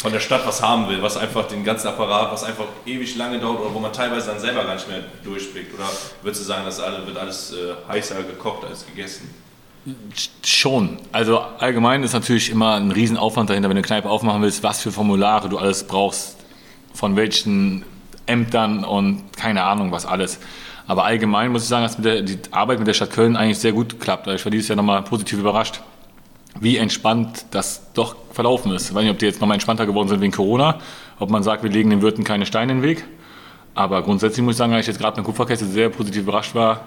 [0.02, 3.38] von der Stadt was haben will, was einfach den ganzen Apparat, was einfach ewig lange
[3.38, 5.72] dauert oder wo man teilweise dann selber gar nicht mehr durchblickt?
[5.72, 5.84] Oder
[6.22, 9.32] würdest du sagen, das wird alles äh, heißer gekocht als gegessen?
[10.44, 10.98] Schon.
[11.12, 14.80] Also allgemein ist natürlich immer ein Riesenaufwand dahinter, wenn du eine Kneipe aufmachen willst, was
[14.80, 16.36] für Formulare du alles brauchst,
[16.94, 17.84] von welchen
[18.26, 20.40] Ämtern und keine Ahnung was alles.
[20.88, 23.72] Aber allgemein muss ich sagen, dass der, die Arbeit mit der Stadt Köln eigentlich sehr
[23.72, 24.26] gut klappt.
[24.26, 25.80] Ich war dieses Jahr nochmal positiv überrascht,
[26.60, 28.90] wie entspannt das doch verlaufen ist.
[28.90, 30.78] Ich weiß nicht, ob die jetzt nochmal entspannter geworden sind wegen Corona,
[31.18, 33.04] ob man sagt, wir legen den Wirten keine Steine in den Weg.
[33.74, 36.84] Aber grundsätzlich muss ich sagen, dass ich jetzt gerade mit Kupferkette sehr positiv überrascht war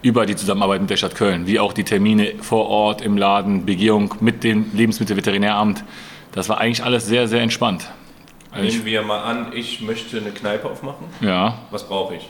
[0.00, 3.64] über die Zusammenarbeit mit der Stadt Köln, wie auch die Termine vor Ort im Laden,
[3.64, 5.84] Begehung mit dem Lebensmittelveterinäramt.
[6.32, 7.90] Das war eigentlich alles sehr, sehr entspannt.
[8.50, 11.06] Also ich, Nehmen wir mal an, ich möchte eine Kneipe aufmachen.
[11.20, 11.58] ja.
[11.70, 12.28] Was brauche ich?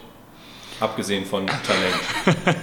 [0.81, 2.47] Abgesehen von Talent.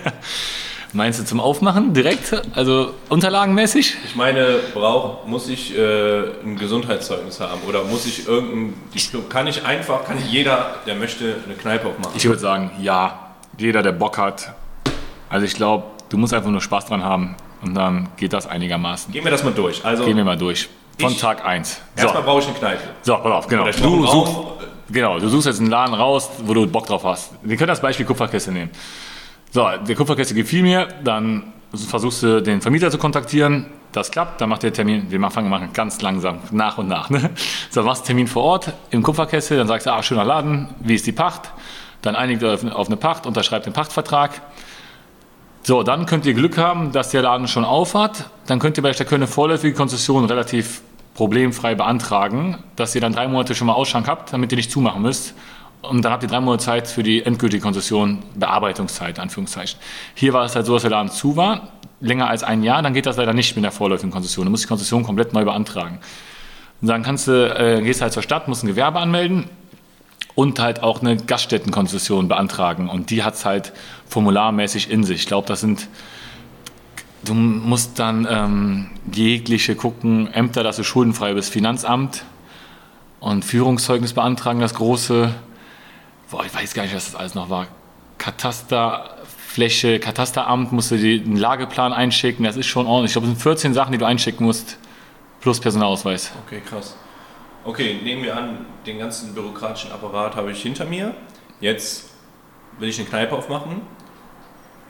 [0.94, 2.42] Meinst du zum Aufmachen direkt?
[2.54, 3.96] Also unterlagenmäßig?
[4.06, 9.30] Ich meine, brauch, muss ich äh, ein Gesundheitszeugnis haben oder muss ich irgendein Diplom?
[9.30, 12.12] Kann ich einfach, kann jeder, der möchte, eine Kneipe aufmachen?
[12.16, 13.28] Ich würde sagen, ja.
[13.58, 14.54] Jeder, der Bock hat.
[15.30, 19.14] Also ich glaube, du musst einfach nur Spaß dran haben und dann geht das einigermaßen.
[19.14, 19.86] Gehen wir das mal durch.
[19.86, 20.68] Also, Gehen wir mal durch.
[21.00, 21.80] Von Ich- Tag 1.
[21.96, 22.82] So, erstmal brauche ich eine Kneipe.
[23.04, 23.66] so pass auf, genau.
[23.66, 24.36] Du suchst,
[24.90, 27.32] genau, du suchst jetzt einen Laden raus, wo du Bock drauf hast.
[27.44, 28.72] Wir können das Beispiel Kupferkiste nehmen.
[29.54, 33.66] So, der Kupferkiste gefiel mir, dann versuchst du den Vermieter zu kontaktieren.
[33.92, 37.10] Das klappt, dann macht der Termin, wir machen machen ganz langsam, nach und nach.
[37.10, 37.32] Ne?
[37.70, 41.06] So, machst Termin vor Ort im Kupferkessel, dann sagst du, ah, schöner Laden, wie ist
[41.06, 41.52] die Pacht?
[42.02, 44.42] Dann einigt ihr auf eine Pacht, unterschreibt den Pachtvertrag.
[45.64, 48.30] So, dann könnt ihr Glück haben, dass der Laden schon auf hat.
[48.48, 50.82] Dann könnt ihr bei der Köln eine vorläufige Konzession relativ
[51.14, 55.02] problemfrei beantragen, dass ihr dann drei Monate schon mal Ausschank habt, damit ihr nicht zumachen
[55.02, 55.36] müsst.
[55.82, 59.80] Und dann habt ihr drei Monate Zeit für die endgültige Konzession, Bearbeitungszeit, Anführungszeichen.
[60.14, 62.94] Hier war es halt so, dass der Laden zu war, länger als ein Jahr, dann
[62.94, 64.46] geht das leider nicht mit der vorläufigen Konzession.
[64.46, 66.00] Du musst die Konzession komplett neu beantragen.
[66.82, 69.46] Und dann kannst du, äh, gehst halt zur Stadt, musst ein Gewerbe anmelden
[70.36, 72.90] und halt auch eine Gaststättenkonzession beantragen.
[72.90, 73.74] Und die hat es halt
[74.08, 75.22] formularmäßig in sich.
[75.22, 75.88] Ich glaube, das sind,
[77.24, 82.24] du musst dann ähm, jegliche gucken, Ämter, dass du schuldenfrei bist, Finanzamt
[83.20, 85.32] und Führungszeugnis beantragen, das große,
[86.32, 87.68] boah, ich weiß gar nicht, was das alles noch war,
[88.18, 93.12] Katasterfläche, Katasteramt, musst du die- einen Lageplan einschicken, das ist schon ordentlich.
[93.12, 94.78] Ich glaube, es sind 14 Sachen, die du einschicken musst,
[95.42, 96.32] plus Personalausweis.
[96.46, 96.96] Okay, krass.
[97.64, 101.14] Okay, nehmen wir an, den ganzen bürokratischen Apparat habe ich hinter mir.
[101.60, 102.10] Jetzt
[102.80, 103.82] will ich eine Kneipe aufmachen.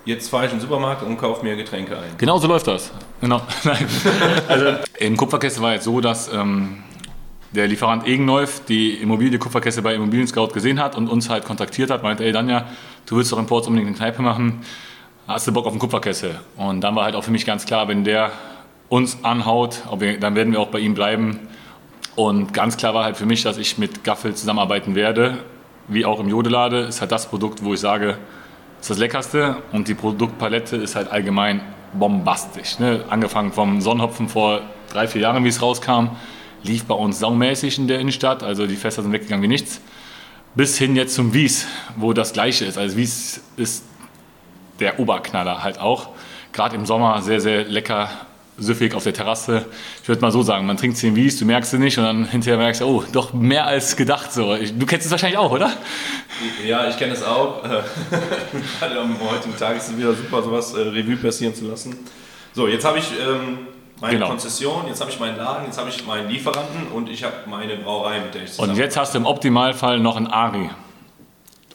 [0.06, 2.12] Jetzt fahre ich in den Supermarkt und kaufe mir Getränke ein.
[2.18, 2.92] Genau so läuft das.
[3.20, 3.42] Genau.
[3.64, 3.88] Nein.
[4.48, 4.66] Also
[5.00, 6.82] im Kupferkessel war jetzt so, dass ähm,
[7.54, 11.90] der Lieferant Egenolf die Immobilie Kupferkessel bei Immobilien Scout gesehen hat und uns halt kontaktiert
[11.90, 12.66] hat, meinte, ey Danja,
[13.06, 14.62] du willst doch im Ports unbedingt eine Kneipe machen,
[15.28, 16.40] hast du Bock auf einen Kupferkessel?
[16.58, 18.32] Und dann war halt auch für mich ganz klar, wenn der
[18.90, 19.82] uns anhaut,
[20.20, 21.40] dann werden wir auch bei ihm bleiben.
[22.16, 25.38] Und ganz klar war halt für mich, dass ich mit Gaffel zusammenarbeiten werde,
[25.88, 26.82] wie auch im Jodelade.
[26.82, 28.18] Ist halt das Produkt, wo ich sage,
[28.82, 31.62] ist das Leckerste und die Produktpalette ist halt allgemein
[31.94, 32.80] bombastisch.
[32.80, 33.06] Ne?
[33.10, 34.62] Angefangen vom Sonnenhopfen vor
[34.92, 36.10] drei, vier Jahren, wie es rauskam,
[36.64, 39.82] lief bei uns saumäßig in der Innenstadt, also die Fässer sind weggegangen wie nichts,
[40.56, 42.78] bis hin jetzt zum Wies, wo das Gleiche ist.
[42.78, 43.84] Also Wies ist
[44.80, 46.10] der Oberknaller halt auch.
[46.52, 48.10] Gerade im Sommer sehr, sehr lecker,
[48.58, 49.66] süffig auf der Terrasse.
[50.02, 52.26] Ich würde mal so sagen, man trinkt 10 Wies, du merkst sie nicht und dann
[52.26, 54.34] hinterher merkst du, oh, doch mehr als gedacht.
[54.34, 54.56] So.
[54.56, 55.72] Du kennst es wahrscheinlich auch, oder?
[56.66, 57.64] Ja, ich kenne es auch.
[58.80, 61.98] Gerade am heutigen Tag ist es wieder super, sowas äh, Revue passieren zu lassen.
[62.54, 63.60] So, jetzt habe ich ähm,
[64.02, 64.28] meine Genau.
[64.28, 67.76] Konzession, jetzt habe ich meinen Laden, jetzt habe ich meinen Lieferanten und ich habe meine
[67.78, 70.70] Brauerei, mit der ich zusammen Und jetzt hast du im Optimalfall noch ein Ari.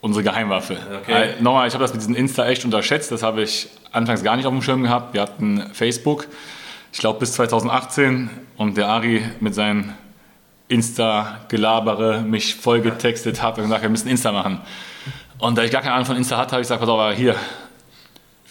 [0.03, 0.77] Unsere Geheimwaffe.
[1.03, 1.31] Okay.
[1.39, 3.11] Äh, nochmal, ich habe das mit diesem Insta echt unterschätzt.
[3.11, 5.15] Das habe ich anfangs gar nicht auf dem Schirm gehabt.
[5.15, 6.27] Wir hatten Facebook,
[6.93, 8.29] ich glaube bis 2018.
[8.57, 9.95] Und der Ari mit seinen
[10.69, 14.61] Insta-Gelabere mich voll getextet hat und gesagt, wir müssen Insta machen.
[15.39, 17.35] Und da ich gar keine Ahnung von Insta hatte, habe ich gesagt, pass auf, hier,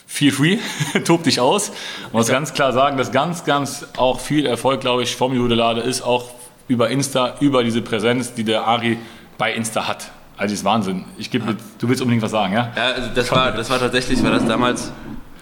[0.08, 0.58] feel free,
[1.06, 1.70] tob dich aus.
[2.12, 5.82] Man muss ganz klar sagen, dass ganz, ganz auch viel Erfolg, glaube ich, vom Judelade
[5.82, 6.32] ist auch
[6.68, 8.98] über Insta, über diese Präsenz, die der Ari
[9.38, 10.12] bei Insta hat.
[10.38, 11.06] Also das ist Wahnsinn.
[11.18, 12.72] Ich gebe, du willst unbedingt was sagen, ja?
[12.76, 14.92] Ja, also das war, das war tatsächlich, war das damals,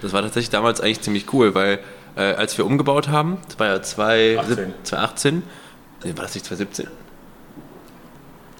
[0.02, 1.80] das war tatsächlich damals eigentlich ziemlich cool, weil
[2.16, 4.74] äh, als wir umgebaut haben, das war ja 2, 18.
[4.84, 5.44] 2018,
[6.04, 6.88] nee, war das nicht 2017?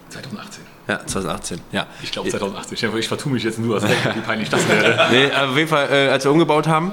[0.08, 0.73] 2018.
[0.86, 1.86] Ja, 2018, ja.
[2.02, 2.76] Ich glaube 2018.
[2.76, 5.06] Stell dir vor, Ich vertue mich jetzt nur, was wie peinlich das wäre.
[5.10, 6.92] Nee, auf jeden Fall, äh, als wir umgebaut haben,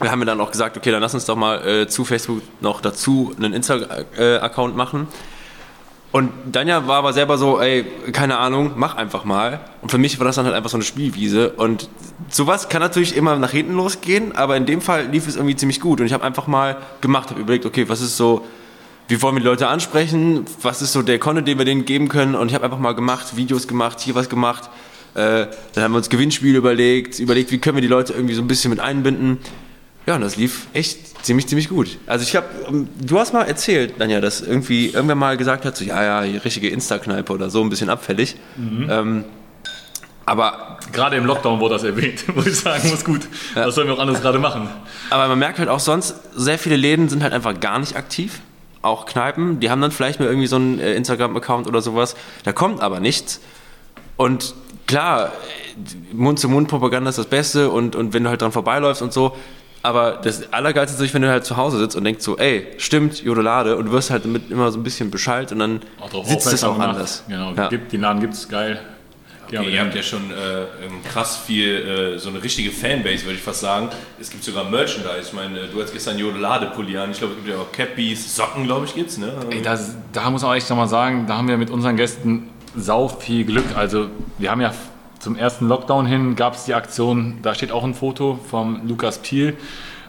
[0.00, 2.42] wir haben wir dann auch gesagt, okay, dann lass uns doch mal äh, zu Facebook
[2.60, 5.08] noch dazu einen Insta-Account machen.
[6.10, 9.60] Und Danja war aber selber so, ey, keine Ahnung, mach einfach mal.
[9.80, 11.50] Und für mich war das dann halt einfach so eine Spielwiese.
[11.52, 11.88] Und
[12.28, 15.80] sowas kann natürlich immer nach hinten losgehen, aber in dem Fall lief es irgendwie ziemlich
[15.80, 16.00] gut.
[16.00, 18.44] Und ich habe einfach mal gemacht, habe überlegt, okay, was ist so,
[19.12, 20.46] wie wollen wir die Leute ansprechen?
[20.62, 22.34] Was ist so der Content, den wir denen geben können?
[22.34, 24.70] Und ich habe einfach mal gemacht, Videos gemacht, hier was gemacht.
[25.14, 28.40] Äh, dann haben wir uns Gewinnspiele überlegt, überlegt, wie können wir die Leute irgendwie so
[28.40, 29.36] ein bisschen mit einbinden.
[30.06, 31.98] Ja, und das lief echt ziemlich, ziemlich gut.
[32.06, 32.46] Also ich habe,
[32.98, 36.70] du hast mal erzählt, Danja, dass irgendwie irgendwer mal gesagt hat, so, ja, ja, richtige
[36.70, 38.36] Insta-Kneipe oder so, ein bisschen abfällig.
[38.56, 39.24] Ähm,
[40.24, 43.28] aber, Gerade im Lockdown wurde das erwähnt, muss ich sagen, muss gut.
[43.52, 44.70] Was sollen wir auch anderes gerade machen?
[45.10, 48.40] aber man merkt halt auch sonst, sehr viele Läden sind halt einfach gar nicht aktiv.
[48.82, 52.16] Auch Kneipen, die haben dann vielleicht mal irgendwie so einen äh, Instagram-Account oder sowas.
[52.44, 53.40] Da kommt aber nichts.
[54.16, 54.54] Und
[54.86, 55.32] klar,
[56.12, 59.36] Mund-zu-Mund-Propaganda ist das Beste und, und wenn du halt dran vorbeiläufst und so.
[59.84, 62.66] Aber das Allergeilste ist natürlich, wenn du halt zu Hause sitzt und denkst so, ey,
[62.78, 65.80] stimmt, Jodelade und du wirst halt damit immer so ein bisschen Bescheid und dann
[66.24, 67.24] sitzt es auch anders.
[67.28, 67.68] Genau, Ja.
[67.68, 68.80] gibt, den Laden gibt's, geil.
[69.52, 73.24] Ja, Okay, ihr habt ja schon äh, ähm, krass viel, äh, so eine richtige Fanbase,
[73.24, 73.90] würde ich fast sagen.
[74.18, 75.20] Es gibt sogar Merchandise.
[75.26, 77.10] Ich meine, äh, du hast gestern Jodelade-Pulli an.
[77.10, 79.30] Ich glaube, es gibt ja auch Cappies, Socken, glaube ich, gibt's, ne?
[79.50, 83.08] Ey, das, da muss man echt nochmal sagen, da haben wir mit unseren Gästen sau
[83.08, 83.76] viel Glück.
[83.76, 84.72] Also wir haben ja
[85.18, 89.18] zum ersten Lockdown hin, gab es die Aktion, da steht auch ein Foto vom Lukas
[89.18, 89.56] Piel,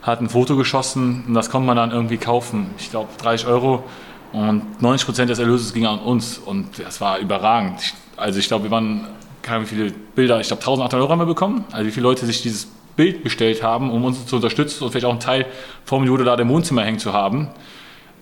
[0.02, 2.72] hat ein Foto geschossen und das konnte man dann irgendwie kaufen.
[2.78, 3.84] Ich glaube 30 Euro
[4.32, 7.94] und 90 Prozent des Erlöses ging an uns und das war überragend.
[8.18, 9.08] Also ich glaube, wir waren,
[9.44, 11.66] keine Ahnung, wie viele Bilder, ich glaube 1800 Euro haben wir bekommen.
[11.72, 15.06] Also wie viele Leute sich dieses Bild bestellt haben, um uns zu unterstützen und vielleicht
[15.06, 15.46] auch einen Teil
[15.86, 17.50] vom Jodelade im Wohnzimmer hängen zu haben.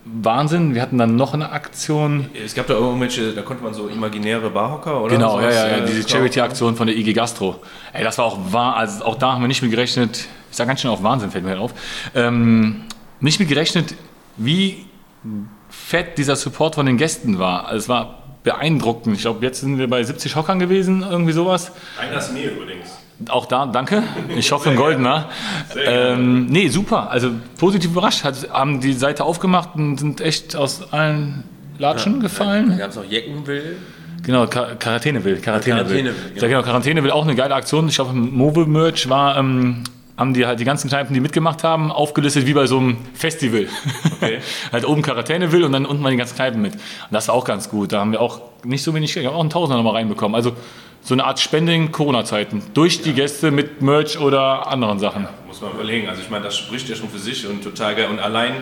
[0.03, 0.73] Wahnsinn.
[0.73, 2.29] Wir hatten dann noch eine Aktion.
[2.33, 5.67] Es gab da irgendwelche, da konnte man so imaginäre Barhocker oder Genau, ja, sowas, ja,
[5.67, 6.09] ja, äh, diese.
[6.09, 7.59] Charity-Aktion von der IG Gastro.
[7.93, 10.67] Ey, das war auch wahr, also auch da haben wir nicht mit gerechnet, ich sag
[10.67, 11.73] ganz schön auf Wahnsinn, fällt mir auf,
[12.15, 12.83] ähm,
[13.19, 13.93] nicht mit gerechnet,
[14.37, 14.85] wie
[15.69, 17.65] fett dieser Support von den Gästen war.
[17.65, 19.15] Also es war beeindruckend.
[19.15, 21.71] Ich glaube, jetzt sind wir bei 70 Hockern gewesen, irgendwie sowas.
[21.99, 22.89] Einer ist mir übrigens.
[23.29, 24.01] Auch da, danke.
[24.35, 25.29] Ich hoffe, ein goldener.
[25.85, 27.11] Ähm, nee, super.
[27.11, 28.23] Also positiv überrascht.
[28.23, 31.43] Hat, haben die Seite aufgemacht und sind echt aus allen
[31.77, 32.69] Latschen gefallen.
[32.71, 33.77] Da gab es noch Jeckenwill.
[34.23, 35.37] Genau, Quar- Quarantäne will.
[35.37, 36.01] Quarantäne will.
[36.03, 37.87] Quarantäne will, Ja, genau, Quarantäne will auch eine geile Aktion.
[37.89, 39.83] Ich glaube, im Mobile-Merch war, ähm,
[40.21, 43.67] haben die halt die ganzen Kneipen, die mitgemacht haben, aufgelistet wie bei so einem Festival.
[44.17, 44.39] Okay.
[44.71, 46.75] halt oben Quarantäne will und dann unten mal die ganzen Kneipen mit.
[46.75, 47.91] Und das war auch ganz gut.
[47.91, 50.35] Da haben wir auch nicht so wenig Geld, wir haben auch einen Tausender nochmal reinbekommen.
[50.35, 50.55] Also
[51.01, 52.61] so eine Art Spending Corona-Zeiten.
[52.75, 55.27] Durch die Gäste mit Merch oder anderen Sachen.
[55.47, 56.07] Muss man überlegen.
[56.07, 58.07] Also ich meine, das spricht ja schon für sich und total geil.
[58.07, 58.53] Und allein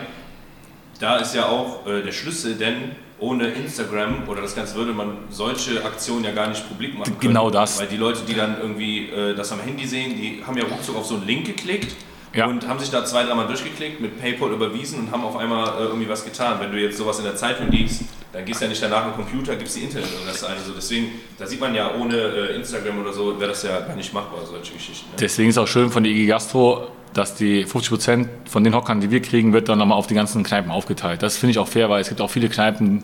[0.98, 5.18] da ist ja auch äh, der Schlüssel, denn ohne Instagram oder das Ganze würde man
[5.30, 7.20] solche Aktionen ja gar nicht publik machen können.
[7.20, 7.78] Genau das.
[7.78, 10.96] Weil die Leute, die dann irgendwie äh, das am Handy sehen, die haben ja ruckzuck
[10.96, 11.94] auf so einen Link geklickt
[12.34, 12.46] Ja.
[12.46, 15.84] und haben sich da zwei, dreimal durchgeklickt, mit PayPal überwiesen und haben auf einmal äh,
[15.84, 16.58] irgendwie was getan.
[16.60, 18.02] Wenn du jetzt sowas in der Zeitung liest,
[18.32, 20.56] dann gehst du ja nicht danach am Computer, gibst die Internetadresse ein.
[20.56, 23.96] Also deswegen, da sieht man ja ohne äh, Instagram oder so, wäre das ja gar
[23.96, 25.10] nicht machbar, solche Geschichten.
[25.10, 25.16] Ne?
[25.20, 29.10] Deswegen ist auch schön von der IG Gastro, dass die 50% von den Hockern, die
[29.10, 31.22] wir kriegen, wird dann nochmal auf die ganzen Kneipen aufgeteilt.
[31.22, 33.02] Das finde ich auch fair, weil es gibt auch viele Kneipen,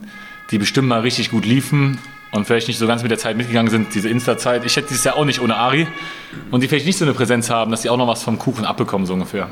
[0.51, 1.99] die bestimmt mal richtig gut liefen
[2.31, 4.64] und vielleicht nicht so ganz mit der Zeit mitgegangen sind, diese Insta-Zeit.
[4.64, 5.87] Ich hätte dieses Jahr auch nicht ohne Ari
[6.51, 8.64] und die vielleicht nicht so eine Präsenz haben, dass sie auch noch was vom Kuchen
[8.64, 9.49] abbekommen, so ungefähr.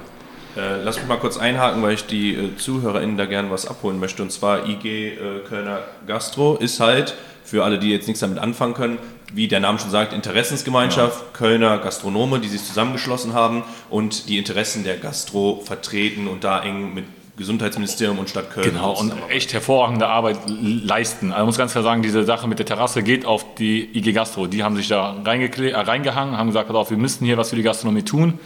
[0.57, 3.99] Äh, lass mich mal kurz einhaken, weil ich die äh, ZuhörerInnen da gerne was abholen
[3.99, 4.23] möchte.
[4.23, 8.75] Und zwar IG äh, Kölner Gastro ist halt, für alle, die jetzt nichts damit anfangen
[8.75, 8.99] können,
[9.35, 14.85] wie der Name schon sagt, Interessensgemeinschaft Kölner Gastronome, die sich zusammengeschlossen haben und die Interessen
[14.85, 17.05] der Gastro vertreten und da eng mit
[17.37, 21.33] Gesundheitsministerium und Stadt Köln Genau, und echt hervorragende Arbeit leisten.
[21.33, 24.47] Also muss ganz klar sagen, diese Sache mit der Terrasse geht auf die IG Gastro.
[24.47, 27.63] Die haben sich da äh, reingehangen, haben gesagt, auf, wir müssen hier was für die
[27.63, 28.39] Gastronomie tun.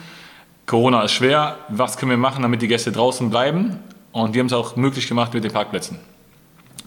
[0.64, 3.78] Corona ist schwer, was können wir machen, damit die Gäste draußen bleiben?
[4.12, 5.98] Und die haben es auch möglich gemacht mit den Parkplätzen.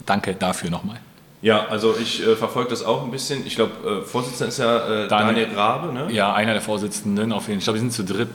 [0.04, 1.00] Danke dafür nochmal.
[1.42, 3.44] Ja, also ich äh, verfolge das auch ein bisschen.
[3.46, 6.06] Ich glaube, äh, Vorsitzender ist ja äh, Daniel- Daniel Rabe, ne?
[6.12, 7.58] Ja, einer der Vorsitzenden auf jeden Fall.
[7.58, 8.28] Ich glaube, die sind zu dritt.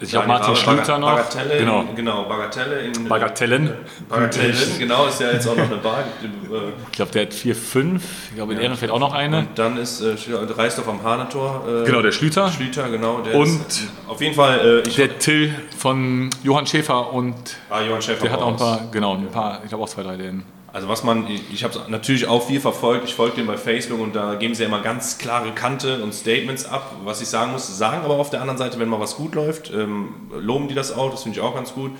[0.00, 1.12] Ich glaube, Martin Schlüter noch.
[1.12, 1.80] Bagatelle, Genau.
[1.82, 3.72] in, genau, Bagatelle in Bagatellen.
[4.08, 6.00] Bagatellen, genau, ist ja jetzt auch noch eine Bar.
[6.00, 8.02] Äh, Ich glaube, der hat vier, fünf.
[8.30, 9.38] Ich glaube, in Ehrenfeld auch noch eine.
[9.38, 11.64] Und dann ist äh, Reisdorf am Hanetor.
[11.66, 12.50] Äh, Genau, der Schlüter.
[12.50, 13.20] Schlüter, genau.
[13.20, 17.34] Der Und ist, auf jeden Fall, äh, Der Till von Johann Schäfer und
[17.70, 20.02] ah, Johann Schäfer der hat auch ein paar, genau, ein paar, ich glaube auch zwei,
[20.02, 20.42] drei Läden.
[20.74, 24.16] Also was man, ich habe natürlich auch viel verfolgt, ich folge dem bei Facebook und
[24.16, 27.78] da geben sie ja immer ganz klare Kante und Statements ab, was ich sagen muss,
[27.78, 30.90] sagen aber auf der anderen Seite, wenn mal was gut läuft, ähm, loben die das
[30.90, 31.92] auch, das finde ich auch ganz gut.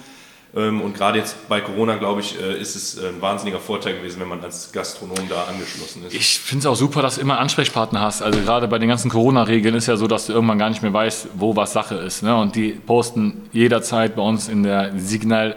[0.57, 3.95] Ähm, und gerade jetzt bei Corona, glaube ich, äh, ist es äh, ein wahnsinniger Vorteil
[3.95, 6.13] gewesen, wenn man als Gastronom da angeschlossen ist.
[6.13, 8.23] Ich finde es auch super, dass du immer Ansprechpartner hast.
[8.23, 10.93] Also gerade bei den ganzen Corona-Regeln ist ja so, dass du irgendwann gar nicht mehr
[10.93, 12.25] weißt, wo was Sache ist.
[12.25, 12.37] Ne?
[12.37, 15.55] Und die posten jederzeit bei uns in der Signal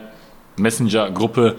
[0.57, 1.55] Messenger-Gruppe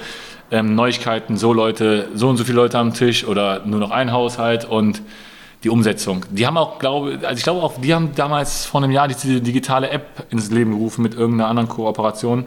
[0.50, 4.12] ähm, Neuigkeiten, so Leute, so und so viele Leute am Tisch oder nur noch ein
[4.12, 5.02] Haushalt und
[5.64, 6.24] die Umsetzung.
[6.30, 9.40] Die haben auch, glaube also ich glaube auch, die haben damals vor einem Jahr diese
[9.40, 12.46] digitale App ins Leben gerufen mit irgendeiner anderen Kooperation.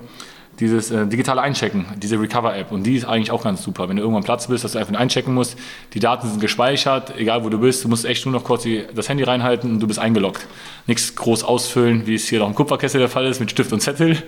[0.60, 2.72] Dieses äh, digitale Einchecken, diese Recover-App.
[2.72, 3.90] Und die ist eigentlich auch ganz super.
[3.90, 5.58] Wenn du irgendwann Platz bist, dass du einfach einchecken musst.
[5.94, 7.84] Die Daten sind gespeichert, egal wo du bist.
[7.84, 10.46] Du musst echt nur noch kurz die, das Handy reinhalten und du bist eingeloggt.
[10.86, 13.80] Nichts groß ausfüllen, wie es hier noch im Kupferkessel der Fall ist, mit Stift und
[13.80, 14.22] Zettel.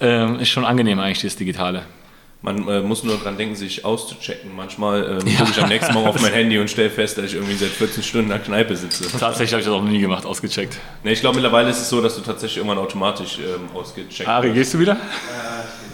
[0.00, 1.82] Ähm, ist schon angenehm eigentlich, das Digitale.
[2.44, 4.54] Man äh, muss nur dran denken, sich auszuchecken.
[4.54, 7.34] Manchmal ähm, gucke ich am nächsten Morgen auf mein Handy und stelle fest, dass ich
[7.36, 9.04] irgendwie seit 14 Stunden in der Kneipe sitze.
[9.18, 10.78] Tatsächlich habe ich das auch noch nie gemacht, ausgecheckt.
[11.04, 14.48] Nee, ich glaube, mittlerweile ist es so, dass du tatsächlich irgendwann automatisch ähm, ausgecheckt Ari,
[14.48, 14.56] wirst.
[14.56, 14.98] gehst du wieder?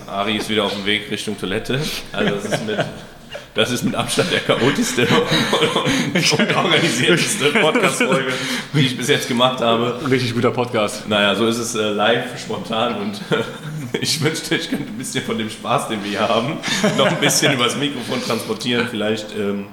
[0.08, 1.80] Ari ist wieder auf dem Weg Richtung Toilette.
[2.10, 2.78] Also das ist mit,
[3.54, 8.32] das ist mit Abstand der chaotischste und, und organisierteste Podcast-Folge,
[8.74, 10.00] die ich bis jetzt gemacht habe.
[10.08, 11.08] Richtig guter Podcast.
[11.08, 13.20] Naja, so ist es äh, live, spontan und
[14.00, 16.58] ich wünschte, ich könnte ein bisschen von dem Spaß, den wir hier haben,
[16.96, 18.86] noch ein bisschen übers Mikrofon transportieren.
[18.88, 19.66] Vielleicht ähm,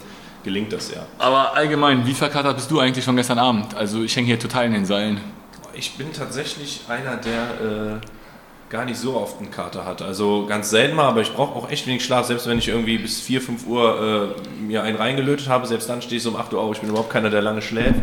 [0.44, 1.06] gelingt das ja.
[1.20, 3.76] Aber allgemein, wie verkatert bist du eigentlich von gestern Abend?
[3.76, 5.22] Also ich hänge hier total in den Seilen.
[5.74, 8.17] Ich bin tatsächlich einer, der äh,
[8.70, 10.02] gar nicht so oft einen Kater hat.
[10.02, 12.26] Also ganz selten mal, aber ich brauche auch echt wenig Schlaf.
[12.26, 16.02] Selbst wenn ich irgendwie bis 4, 5 Uhr äh, mir einen reingelötet habe, selbst dann
[16.02, 16.74] stehe ich so um 8 Uhr auf.
[16.76, 18.02] Ich bin überhaupt keiner, der lange schläft.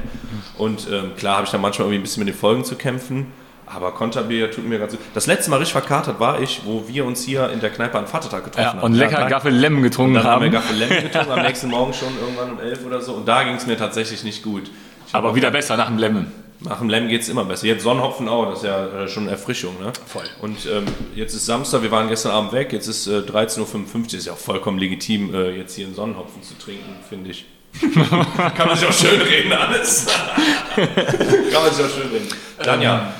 [0.57, 3.27] Und ähm, klar habe ich dann manchmal irgendwie ein bisschen mit den Folgen zu kämpfen.
[3.67, 5.01] Aber Konterbier tut mir ganz gut.
[5.15, 8.07] Das letzte Mal richtig verkatert war ich, wo wir uns hier in der Kneipe an
[8.07, 8.81] Vatertag getroffen Ja, haben.
[8.83, 10.53] und lecker Gaffel Lemon getrunken Dann haben wir haben.
[10.53, 13.15] Gaffel Lemon getrunken, am nächsten Morgen schon irgendwann um 11 oder so.
[13.15, 14.71] Und da ging es mir tatsächlich nicht gut.
[15.07, 16.27] Ich Aber wieder besser nach dem Lemon.
[16.65, 17.67] Nach dem Lem geht es immer besser.
[17.67, 19.79] Jetzt Sonnenhopfen auch, das ist ja äh, schon eine Erfrischung.
[19.81, 19.93] Ne?
[20.07, 20.25] Voll.
[20.41, 23.61] Und ähm, jetzt ist Samstag, wir waren gestern Abend weg, jetzt ist äh, 13.55
[23.95, 27.45] Uhr, ist ja auch vollkommen legitim, äh, jetzt hier einen Sonnenhopfen zu trinken, finde ich.
[27.81, 30.07] Kann man sich auch schön reden, alles.
[30.77, 32.29] Kann man sich auch schön reden.
[32.63, 33.13] Dann ja.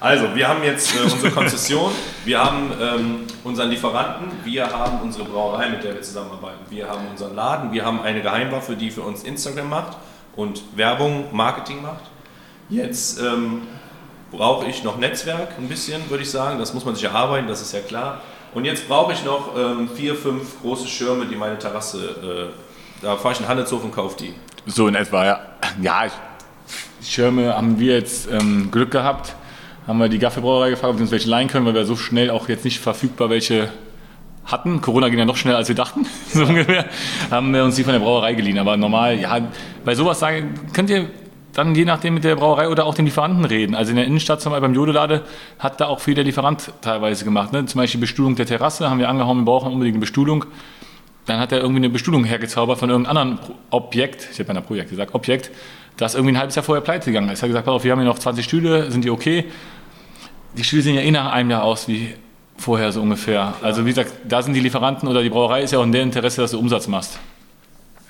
[0.00, 1.92] Also, wir haben jetzt äh, unsere Konzession,
[2.24, 7.06] wir haben ähm, unseren Lieferanten, wir haben unsere Brauerei, mit der wir zusammenarbeiten, wir haben
[7.10, 9.96] unseren Laden, wir haben eine Geheimwaffe, die für uns Instagram macht
[10.36, 12.10] und Werbung, Marketing macht.
[12.70, 13.62] Jetzt ähm,
[14.30, 16.58] brauche ich noch Netzwerk ein bisschen, würde ich sagen.
[16.58, 18.20] Das muss man sich erarbeiten, das ist ja klar.
[18.54, 22.52] Und jetzt brauche ich noch ähm, vier, fünf große Schirme, die meine Terrasse.
[22.52, 24.34] Äh, da fahre ich in Handelshof und kaufe die.
[24.66, 25.40] So in etwa, ja.
[25.80, 26.06] Ja,
[27.02, 29.34] Schirme haben wir jetzt ähm, Glück gehabt.
[29.86, 32.30] Haben wir die Gaffelbrauerei gefragt, ob wir uns welche leihen können, weil wir so schnell
[32.30, 33.70] auch jetzt nicht verfügbar welche
[34.44, 34.80] hatten.
[34.80, 36.86] Corona ging ja noch schneller, als wir dachten, so ungefähr.
[37.30, 38.58] Haben wir uns die von der Brauerei geliehen.
[38.58, 39.40] Aber normal, ja,
[39.84, 41.08] bei sowas sagen, könnt ihr
[41.52, 43.74] dann je nachdem mit der Brauerei oder auch den Lieferanten reden.
[43.74, 45.22] Also in der Innenstadt zum Beispiel beim Jodelade
[45.58, 47.52] hat da auch viel der Lieferant teilweise gemacht.
[47.52, 47.64] Ne?
[47.66, 50.44] Zum Beispiel Bestuhlung der Terrasse haben wir angehauen, wir brauchen unbedingt eine Bestuhlung.
[51.26, 53.38] Dann hat er irgendwie eine Bestuhlung hergezaubert von irgendeinem anderen
[53.70, 55.50] Objekt, ich habe ja ein Projekt gesagt, Objekt,
[55.96, 57.40] das irgendwie ein halbes Jahr vorher pleite gegangen ist.
[57.40, 59.44] Er hat gesagt, auf, wir haben hier noch 20 Stühle, sind die okay?
[60.56, 62.14] Die Stühle sehen ja eh nach einem Jahr aus wie
[62.56, 63.54] vorher so ungefähr.
[63.62, 66.02] Also wie gesagt, da sind die Lieferanten oder die Brauerei ist ja auch in der
[66.02, 67.18] Interesse, dass du Umsatz machst.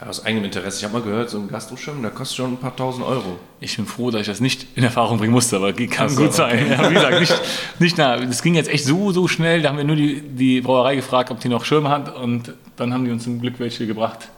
[0.06, 0.78] Aus eigenem Interesse.
[0.78, 3.38] Ich habe mal gehört, so ein Gastroschirm, der kostet schon ein paar tausend Euro.
[3.60, 6.32] Ich bin froh, dass ich das nicht in Erfahrung bringen musste, aber kann so, gut
[6.32, 6.70] sein.
[6.70, 7.42] Ja, wie gesagt, nicht,
[7.78, 8.16] nicht nah.
[8.16, 9.60] Das ging jetzt echt so, so schnell.
[9.60, 12.94] Da haben wir nur die, die Brauerei gefragt, ob die noch Schirme hat und dann
[12.94, 14.28] haben die uns zum Glück welche gebracht,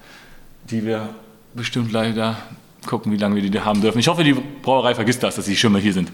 [0.69, 1.11] die wir
[1.55, 2.39] bestimmt leider
[2.85, 4.01] gucken, wie lange wir die da haben dürfen.
[4.01, 6.11] Ich hoffe, die Brauerei vergisst das, dass die Schirme hier sind.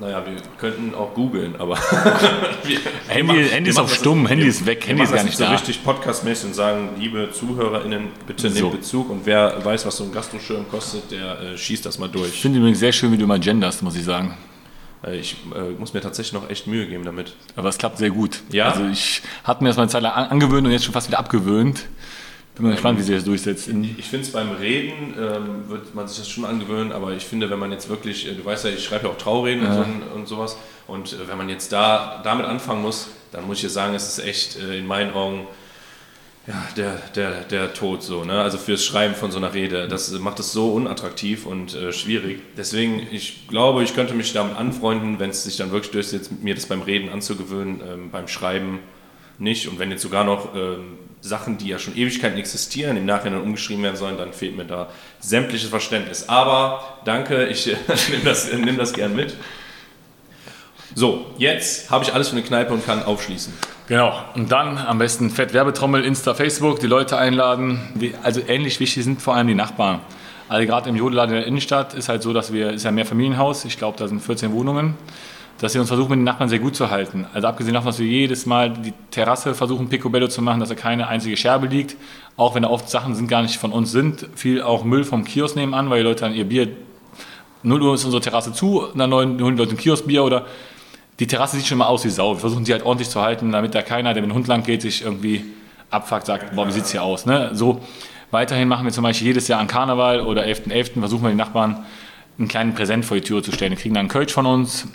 [0.00, 1.76] Naja, wir könnten auch googeln, aber.
[2.64, 5.44] wir, Handy, wir Handy ist auf stumm, Handy ist weg, Handy ist gar nicht so
[5.44, 5.52] da.
[5.52, 8.70] richtig podcastmäßig und sagen, liebe ZuhörerInnen, bitte nehmt So.
[8.70, 12.12] Bezug und wer weiß, was so ein Gastroschirm kostet, der äh, schießt das mal Ich
[12.12, 12.40] durch.
[12.40, 14.36] finde übrigens sehr schön, wie du mal genderst, muss ich sagen.
[15.06, 17.36] Äh, ich äh, muss mir tatsächlich noch echt Mühe geben damit.
[17.54, 18.42] Aber es klappt sehr gut.
[18.50, 18.70] Ja?
[18.72, 21.06] Also ich hatte mir das mal eine Zeit lang an- angewöhnt und jetzt schon fast
[21.06, 21.84] wieder abgewöhnt.
[22.54, 23.68] Bin mal gespannt, wie sich das durchsetzt.
[23.98, 27.50] Ich finde es beim Reden ähm, wird man sich das schon angewöhnen, aber ich finde,
[27.50, 30.14] wenn man jetzt wirklich, äh, du weißt ja, ich schreibe ja auch Traureden und, so,
[30.14, 33.70] und sowas, und äh, wenn man jetzt da damit anfangen muss, dann muss ich dir
[33.70, 35.48] sagen, es ist echt äh, in meinen Augen
[36.46, 38.42] ja, der, der, der Tod so, ne?
[38.42, 39.88] Also fürs Schreiben von so einer Rede.
[39.88, 42.40] Das macht es so unattraktiv und äh, schwierig.
[42.56, 46.54] Deswegen, ich glaube, ich könnte mich damit anfreunden, wenn es sich dann wirklich durchsetzt, mir
[46.54, 48.80] das beim Reden anzugewöhnen, ähm, beim Schreiben
[49.38, 49.68] nicht.
[49.68, 53.82] Und wenn jetzt sogar noch ähm, Sachen, die ja schon Ewigkeiten existieren, im Nachhinein umgeschrieben
[53.82, 54.88] werden sollen, dann fehlt mir da
[55.20, 56.28] sämtliches Verständnis.
[56.28, 57.76] Aber danke, ich äh,
[58.10, 59.34] nehme das, nehm das gern mit.
[60.94, 63.54] So, jetzt habe ich alles für eine Kneipe und kann aufschließen.
[63.88, 64.22] Genau.
[64.34, 68.12] Und dann am besten Fett Werbetrommel, Insta, Facebook, die Leute einladen.
[68.22, 70.00] Also ähnlich wichtig sind vor allem die Nachbarn.
[70.48, 73.06] Also gerade im Jodeladen in der Innenstadt ist halt so, dass wir, ist ja mehr
[73.06, 74.94] Familienhaus, ich glaube, da sind 14 Wohnungen,
[75.60, 77.26] dass wir uns versuchen, mit den Nachbarn sehr gut zu halten.
[77.32, 80.74] Also abgesehen davon, dass wir jedes Mal die Terrasse versuchen, Picobello zu machen, dass da
[80.74, 81.96] keine einzige Scherbe liegt.
[82.36, 84.28] Auch wenn da oft Sachen sind, gar nicht von uns sind.
[84.34, 86.68] Viel auch Müll vom Kiosk nebenan, weil die Leute dann ihr Bier
[87.64, 90.44] 0 Uhr ist unsere Terrasse zu, dann holen die Leute ein Kioskbier oder
[91.18, 92.34] die Terrasse sieht schon mal aus wie Sau.
[92.34, 94.64] Wir versuchen sie halt ordentlich zu halten, damit da keiner, der mit dem Hund lang
[94.64, 95.44] geht, sich irgendwie
[95.90, 97.24] abfuckt, sagt, boah, wie sieht's hier aus?
[97.24, 97.50] Ne?
[97.54, 97.80] So,
[98.30, 100.72] weiterhin machen wir zum Beispiel jedes Jahr an Karneval oder 11.11.
[100.72, 100.98] .11.
[101.00, 101.84] versuchen wir den Nachbarn
[102.38, 103.70] einen kleinen Präsent vor die Tür zu stellen.
[103.70, 104.88] Die kriegen dann einen Kölsch von uns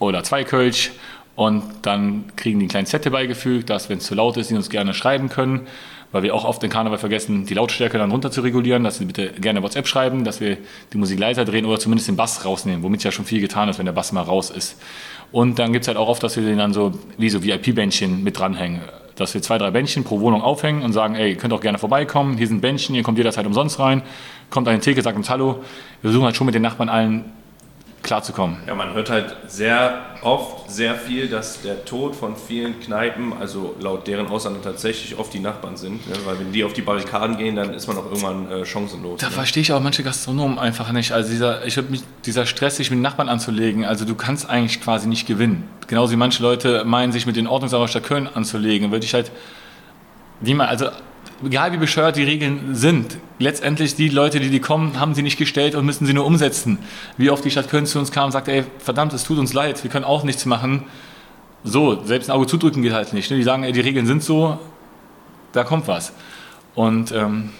[0.00, 0.90] oder zwei Kölsch
[1.36, 4.56] und dann kriegen die einen kleinen Zettel beigefügt, dass, wenn es zu laut ist, sie
[4.56, 5.68] uns gerne schreiben können,
[6.12, 9.04] weil wir auch oft den Karneval vergessen, die Lautstärke dann runter zu regulieren, dass sie
[9.04, 10.58] bitte gerne WhatsApp schreiben, dass wir
[10.92, 13.78] die Musik leiser drehen oder zumindest den Bass rausnehmen, womit ja schon viel getan ist,
[13.78, 14.80] wenn der Bass mal raus ist.
[15.32, 18.24] Und dann gibt es halt auch oft, dass wir den dann so wie so VIP-Bändchen
[18.24, 18.80] mit dranhängen.
[19.14, 21.78] Dass wir zwei, drei Bändchen pro Wohnung aufhängen und sagen, ey, ihr könnt auch gerne
[21.78, 24.02] vorbeikommen, hier sind Bändchen, ihr kommt jederzeit umsonst rein,
[24.48, 25.62] kommt an den Theke, sagt uns Hallo.
[26.02, 27.24] Wir versuchen halt schon mit den Nachbarn allen
[28.02, 28.58] klarzukommen.
[28.66, 33.74] Ja, man hört halt sehr oft sehr viel, dass der Tod von vielen Kneipen, also
[33.80, 36.06] laut deren Aussagen tatsächlich oft die Nachbarn sind.
[36.08, 36.14] Ne?
[36.24, 39.20] Weil wenn die auf die Barrikaden gehen, dann ist man auch irgendwann äh, chancenlos.
[39.20, 39.32] Da ne?
[39.32, 41.12] verstehe ich auch manche Gastronomen einfach nicht.
[41.12, 44.80] Also dieser, ich mich, dieser Stress, sich mit den Nachbarn anzulegen, also du kannst eigentlich
[44.80, 45.68] quasi nicht gewinnen.
[45.86, 49.30] Genauso wie manche Leute meinen, sich mit den Ordnungsamt Köln anzulegen, würde ich halt,
[50.40, 50.90] wie man, also
[51.44, 55.38] egal wie bescheuert die Regeln sind, letztendlich die Leute, die die kommen, haben sie nicht
[55.38, 56.78] gestellt und müssen sie nur umsetzen.
[57.16, 59.52] Wie oft die Stadt Köln zu uns kam und sagt, ey, verdammt, es tut uns
[59.52, 60.84] leid, wir können auch nichts machen.
[61.64, 63.30] So, selbst ein Auge zudrücken geht halt nicht.
[63.30, 63.36] Ne?
[63.36, 64.58] Die sagen, ey, die Regeln sind so,
[65.52, 66.12] da kommt was.
[66.74, 67.50] Und ähm,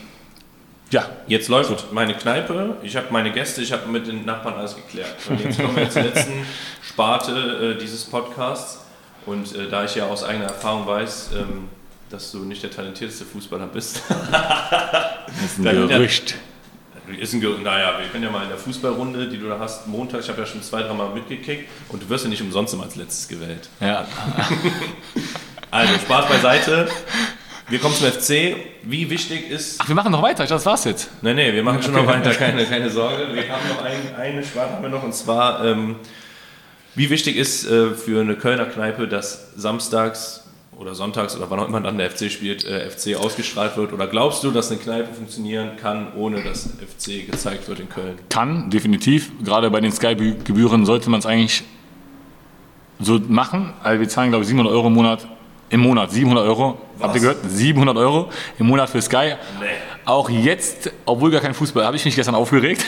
[0.90, 1.04] ja.
[1.26, 5.14] Jetzt läuft meine Kneipe, ich habe meine Gäste, ich habe mit den Nachbarn alles geklärt.
[5.28, 6.32] Und jetzt kommen wir zur letzten
[6.82, 8.84] Sparte äh, dieses Podcasts.
[9.26, 11.68] Und äh, da ich ja aus eigener Erfahrung weiß, ähm,
[12.10, 14.02] dass du nicht der talentierteste Fußballer bist.
[14.08, 16.34] das ist ein Gerücht.
[17.18, 20.20] Ist ein naja, wir können ja mal in der Fußballrunde, die du da hast, Montag,
[20.20, 22.96] ich habe ja schon zwei, dreimal mitgekickt und du wirst ja nicht umsonst immer als
[22.96, 23.68] letztes gewählt.
[23.80, 24.06] Ja.
[25.72, 26.88] Also, Spaß beiseite.
[27.68, 28.56] Wir kommen zum FC.
[28.82, 29.80] Wie wichtig ist.
[29.80, 31.10] Ach, wir machen noch weiter, das war's jetzt.
[31.22, 33.32] Nee, nee, wir machen schon noch weiter, keine, keine Sorge.
[33.32, 35.94] Wir haben noch ein, eine Sparte haben wir noch und zwar, ähm,
[36.96, 40.39] wie wichtig ist äh, für eine Kölner Kneipe, dass samstags
[40.80, 43.92] oder sonntags oder wann auch immer dann der FC spielt, äh, FC ausgestrahlt wird?
[43.92, 48.18] Oder glaubst du, dass eine Kneipe funktionieren kann, ohne dass FC gezeigt wird in Köln?
[48.30, 49.30] Kann, definitiv.
[49.44, 51.64] Gerade bei den Sky-Gebühren sollte man es eigentlich
[52.98, 53.74] so machen.
[53.82, 55.28] Also wir zahlen, glaube ich, 700 Euro im Monat.
[55.68, 56.78] Im Monat 700 Euro.
[56.98, 57.38] Habt ihr gehört?
[57.46, 59.34] 700 Euro im Monat für Sky.
[59.60, 59.66] Nee.
[60.04, 62.84] Auch jetzt, obwohl gar kein Fußball, habe ich mich gestern aufgeregt.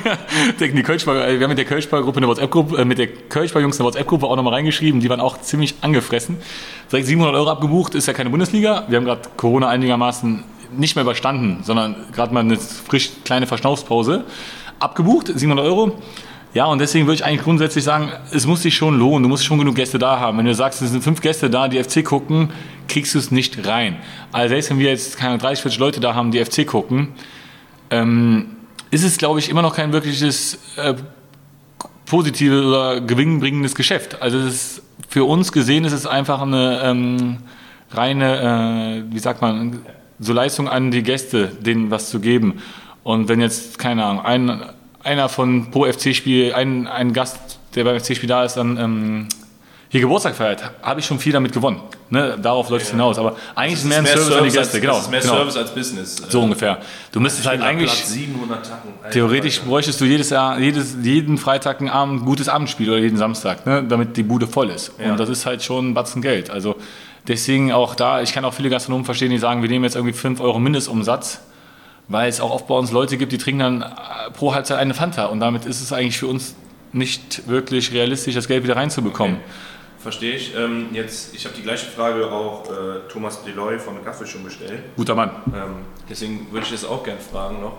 [0.60, 4.26] Die Kölschball, wir haben mit der Kölschball-Gruppe eine WhatsApp-Gruppe, äh, mit der Kölschball-Jungs eine WhatsApp-Gruppe
[4.26, 5.00] auch nochmal reingeschrieben.
[5.00, 6.38] Die waren auch ziemlich angefressen.
[6.90, 8.84] Direkt 700 Euro abgebucht, ist ja keine Bundesliga.
[8.88, 10.44] Wir haben gerade Corona einigermaßen
[10.76, 14.24] nicht mehr überstanden, sondern gerade mal eine frisch kleine Verschnaufspause.
[14.80, 15.98] Abgebucht, 700 Euro.
[16.56, 19.24] Ja, und deswegen würde ich eigentlich grundsätzlich sagen, es muss sich schon lohnen.
[19.24, 20.38] Du musst schon genug Gäste da haben.
[20.38, 22.48] Wenn du sagst, es sind fünf Gäste da, die FC gucken,
[22.88, 23.98] kriegst du es nicht rein.
[24.32, 27.08] Also selbst wenn wir jetzt keine 30, 40 Leute da haben, die FC gucken,
[27.90, 28.56] ähm,
[28.90, 30.94] ist es, glaube ich, immer noch kein wirkliches äh,
[32.06, 34.22] positives oder gewinnbringendes Geschäft.
[34.22, 34.80] Also ist,
[35.10, 37.36] für uns gesehen ist es einfach eine ähm,
[37.90, 39.80] reine, äh, wie sagt man,
[40.20, 42.62] so Leistung an die Gäste, denen was zu geben.
[43.02, 44.62] Und wenn jetzt, keine Ahnung, ein,
[45.06, 49.28] einer von pro FC-Spiel, ein, ein Gast, der beim FC-Spiel da ist, dann ähm,
[49.88, 51.80] hier Geburtstag feiert, habe ich schon viel damit gewonnen.
[52.10, 52.36] Ne?
[52.40, 53.18] Darauf läuft es hinaus.
[53.18, 54.58] Aber eigentlich ist es mehr ein Service, an die Gäste.
[54.58, 55.34] als, genau, ist mehr genau.
[55.34, 56.16] Service als Business.
[56.28, 56.78] So ungefähr.
[57.12, 58.90] Du müsstest halt eigentlich, Platz 700 Tacken.
[58.98, 63.16] Alter, theoretisch bräuchtest du jedes Jahr, jedes, jeden Freitag ein Abend, gutes Abendspiel oder jeden
[63.16, 63.84] Samstag, ne?
[63.88, 64.92] damit die Bude voll ist.
[64.98, 65.12] Ja.
[65.12, 66.50] Und das ist halt schon ein Batzen Geld.
[66.50, 66.76] Also
[67.28, 70.14] deswegen auch da, ich kann auch viele Gastronomen verstehen, die sagen, wir nehmen jetzt irgendwie
[70.14, 71.40] 5 Euro Mindestumsatz,
[72.08, 74.94] weil es auch oft bei uns Leute gibt, die trinken dann äh, pro Halbzeit eine
[74.94, 76.54] Fanta und damit ist es eigentlich für uns
[76.92, 79.38] nicht wirklich realistisch, das Geld wieder reinzubekommen.
[79.98, 80.54] Verstehe ich.
[80.54, 84.44] Ähm, jetzt, ich habe die gleiche Frage auch äh, Thomas Deloy von der Kaffee schon
[84.44, 84.80] gestellt.
[84.96, 85.30] Guter Mann.
[85.48, 87.78] Ähm, deswegen würde ich das auch gerne fragen noch.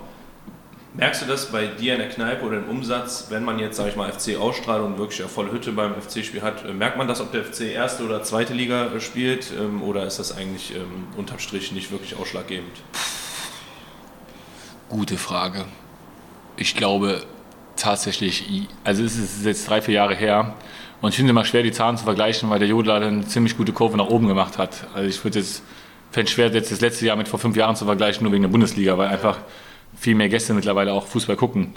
[0.93, 3.87] Merkst du das bei dir in der Kneipe oder im Umsatz, wenn man jetzt, sag
[3.87, 7.07] ich mal, FC ausstrahlt und wirklich eine volle Hütte beim FC-Spiel hat, äh, merkt man
[7.07, 10.75] das, ob der FC erste oder zweite Liga äh, spielt ähm, oder ist das eigentlich
[10.75, 12.73] ähm, unterm Strich nicht wirklich ausschlaggebend?
[14.89, 15.65] Gute Frage.
[16.55, 17.21] Ich glaube
[17.75, 18.45] tatsächlich,
[18.85, 20.53] also es ist jetzt drei, vier Jahre her
[21.01, 23.57] und ich finde es immer schwer, die Zahlen zu vergleichen, weil der Jodler eine ziemlich
[23.57, 24.87] gute Kurve nach oben gemacht hat.
[24.93, 25.61] Also ich würde jetzt,
[26.11, 28.43] fände es schwer, jetzt das letzte Jahr mit vor fünf Jahren zu vergleichen, nur wegen
[28.43, 29.39] der Bundesliga, weil einfach
[29.97, 31.73] viel mehr Gäste mittlerweile auch Fußball gucken.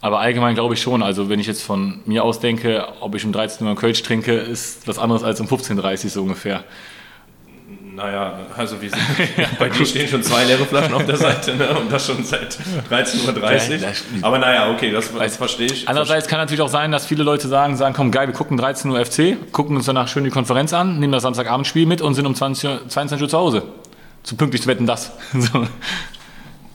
[0.00, 3.26] Aber allgemein glaube ich schon, also wenn ich jetzt von mir aus denke, ob ich
[3.26, 6.64] um 13 Uhr einen Kölsch trinke, ist was anderes als um 15.30 Uhr so ungefähr.
[7.94, 9.02] Naja, also wir sind,
[9.58, 11.78] bei dir stehen schon zwei leere Flaschen auf der Seite ne?
[11.78, 12.58] und das schon seit
[12.90, 13.78] 13.30 Uhr.
[13.78, 15.88] Ja, Aber naja, okay, das, das verstehe ich.
[15.88, 18.90] Andererseits kann natürlich auch sein, dass viele Leute sagen, sagen, komm geil, wir gucken 13
[18.90, 22.26] Uhr FC, gucken uns danach schön die Konferenz an, nehmen das Samstagabendspiel mit und sind
[22.26, 23.62] um 20 Uhr, 22 Uhr zu Hause.
[24.24, 25.12] Zu pünktlich zu wetten das.
[25.32, 25.66] So.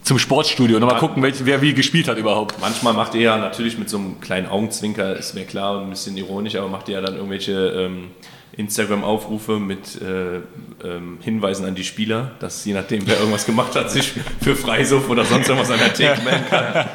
[0.04, 2.60] Zum Sportstudio und mal gucken, welch, wer wie gespielt hat überhaupt.
[2.62, 5.90] Manchmal macht ihr ja natürlich mit so einem kleinen Augenzwinker, ist mir klar und ein
[5.92, 8.12] bisschen ironisch, aber macht ihr ja dann irgendwelche ähm,
[8.60, 10.42] Instagram-Aufrufe mit äh,
[10.86, 15.10] ähm, Hinweisen an die Spieler, dass je nachdem, wer irgendwas gemacht hat, sich für Freisuff
[15.10, 16.86] oder sonst irgendwas an der Theke melden kann.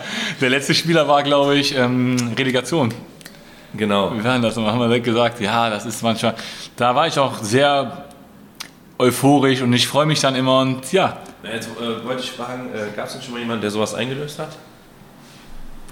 [0.40, 2.92] Der letzte Spieler war, glaube ich, ähm, Relegation.
[3.76, 4.12] Genau.
[4.14, 4.56] Wie war denn das?
[4.56, 6.34] Und haben wir gesagt, ja, das ist manchmal.
[6.76, 8.04] Da war ich auch sehr
[8.98, 11.18] euphorisch und ich freue mich dann immer und ja,
[11.52, 14.38] Jetzt äh, wollte ich fragen, äh, gab es denn schon mal jemanden, der sowas eingelöst
[14.38, 14.56] hat?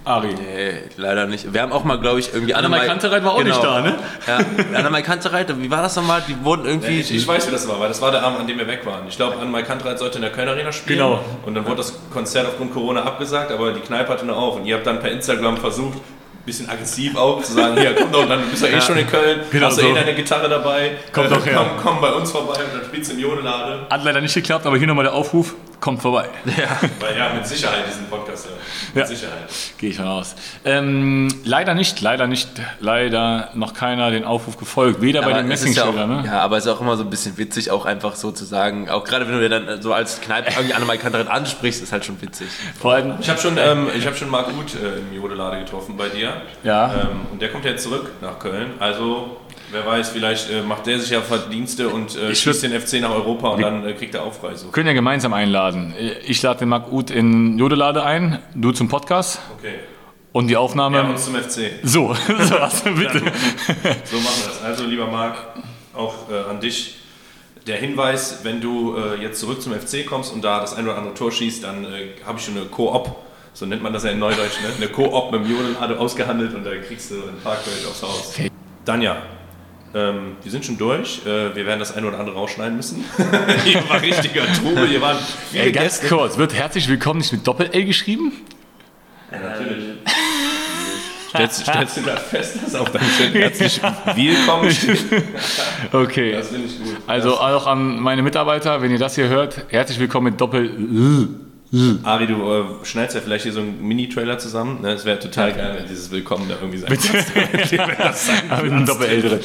[0.04, 0.34] Ari.
[0.34, 1.52] Nee, leider nicht.
[1.52, 3.94] Wir haben auch mal, glaube ich, irgendwie Annemai Annemai- Kantereit war auch nicht da, ne?
[4.26, 4.38] Ja,
[4.78, 6.22] Annemai Kantereit, wie war das nochmal?
[6.26, 7.00] Die wurden irgendwie...
[7.00, 8.84] Ich, ich weiß, wie das war, weil das war der Abend, an dem wir weg
[8.84, 9.06] waren.
[9.08, 10.98] Ich glaube, Annemai Kantreit sollte in der Köln Arena spielen.
[10.98, 11.24] Genau.
[11.46, 14.56] Und dann wurde das Konzert aufgrund Corona abgesagt, aber die Kneipe hatte noch auf.
[14.56, 18.10] Und ihr habt dann per Instagram versucht, ein bisschen aggressiv auch, zu sagen, hier, komm
[18.10, 19.88] doch, dann du bist ja eh schon in Köln, Genau hast du so.
[19.88, 21.54] eh deine Gitarre dabei, Komm doch her.
[21.56, 23.86] komm, komm bei uns vorbei und dann spielst du im Jodelade.
[23.88, 26.28] Hat leider nicht geklappt, aber hier nochmal der Aufruf, kommt vorbei.
[27.00, 28.52] Weil ja, mit Sicherheit diesen Podcast, ja.
[28.94, 29.06] Mit Ja.
[29.06, 29.48] Sicherheit.
[29.76, 30.36] Gehe ich von aus.
[30.64, 35.02] Ähm, leider nicht, leider nicht, leider noch keiner den Aufruf gefolgt.
[35.02, 36.28] Weder bei den es ist ja, auch, Messingschildern, ne?
[36.28, 38.88] ja, aber es ist auch immer so ein bisschen witzig, auch einfach so zu sagen,
[38.88, 42.04] auch gerade wenn du dir dann so als Kneipe irgendwie Annemai Kantereit ansprichst, ist halt
[42.04, 42.46] schon witzig.
[42.80, 45.96] Vor allem, Ich habe schon, ähm, ich hab schon Marc Uth äh, im Jodelade getroffen
[45.96, 46.42] bei dir.
[46.62, 46.94] Ja.
[46.94, 48.74] Ähm, und der kommt jetzt zurück nach Köln.
[48.78, 49.36] Also,
[49.72, 53.10] wer weiß, vielleicht äh, macht der sich ja Verdienste und äh, schießt den FC nach
[53.10, 54.66] Europa und dann äh, kriegt er Aufreise.
[54.70, 55.94] können ja gemeinsam einladen.
[56.26, 59.74] Ich lade den Marc Uth in Jodelade ein, du zum Podcast Okay.
[60.32, 60.98] und die Aufnahme.
[60.98, 61.72] Ja, uns zum FC.
[61.82, 63.20] so, so also bitte.
[64.04, 64.62] So machen wir das.
[64.64, 65.36] Also, lieber Marc,
[65.94, 66.96] auch äh, an dich.
[67.66, 70.96] Der Hinweis, wenn du äh, jetzt zurück zum FC kommst und da das ein oder
[70.98, 73.14] andere Tor schießt, dann äh, habe ich schon eine Koop,
[73.52, 74.68] so nennt man das ja in Neudeutsch, ne?
[74.76, 78.34] eine Koop mit dem Jodelade ausgehandelt und da kriegst du ein Parkgeld aufs Haus.
[78.84, 79.16] Danja,
[79.94, 81.20] ähm, wir sind schon durch.
[81.26, 83.04] Äh, wir werden das ein oder andere rausschneiden müssen.
[83.64, 85.18] hier war richtiger Trubel, hier waren
[85.50, 86.14] viele Ey, ganz Gäste.
[86.14, 88.32] kurz, wird herzlich willkommen nicht mit Doppel-L geschrieben?
[89.30, 89.84] Ja, natürlich.
[91.28, 93.80] Stellst, stellst du da fest, dass auf deinem Schild herzlich
[94.14, 94.98] willkommen steht?
[95.90, 96.32] Okay.
[96.32, 96.96] Das finde ich gut.
[97.06, 101.28] Also auch an meine Mitarbeiter, wenn ihr das hier hört, herzlich willkommen mit Doppel-L.
[102.02, 104.82] Ari, du äh, schneidest ja vielleicht hier so einen Mini-Trailer zusammen.
[104.82, 104.90] Ne?
[104.92, 106.90] Es wäre total geil, wenn dieses Willkommen da irgendwie sein
[108.50, 109.40] Aber mit einem Doppel-L drin.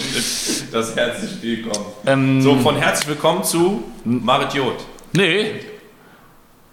[0.74, 1.86] Das herzlich willkommen.
[2.06, 4.76] Ähm, So, von herzlich willkommen zu Marit Jod.
[5.14, 5.52] Nee.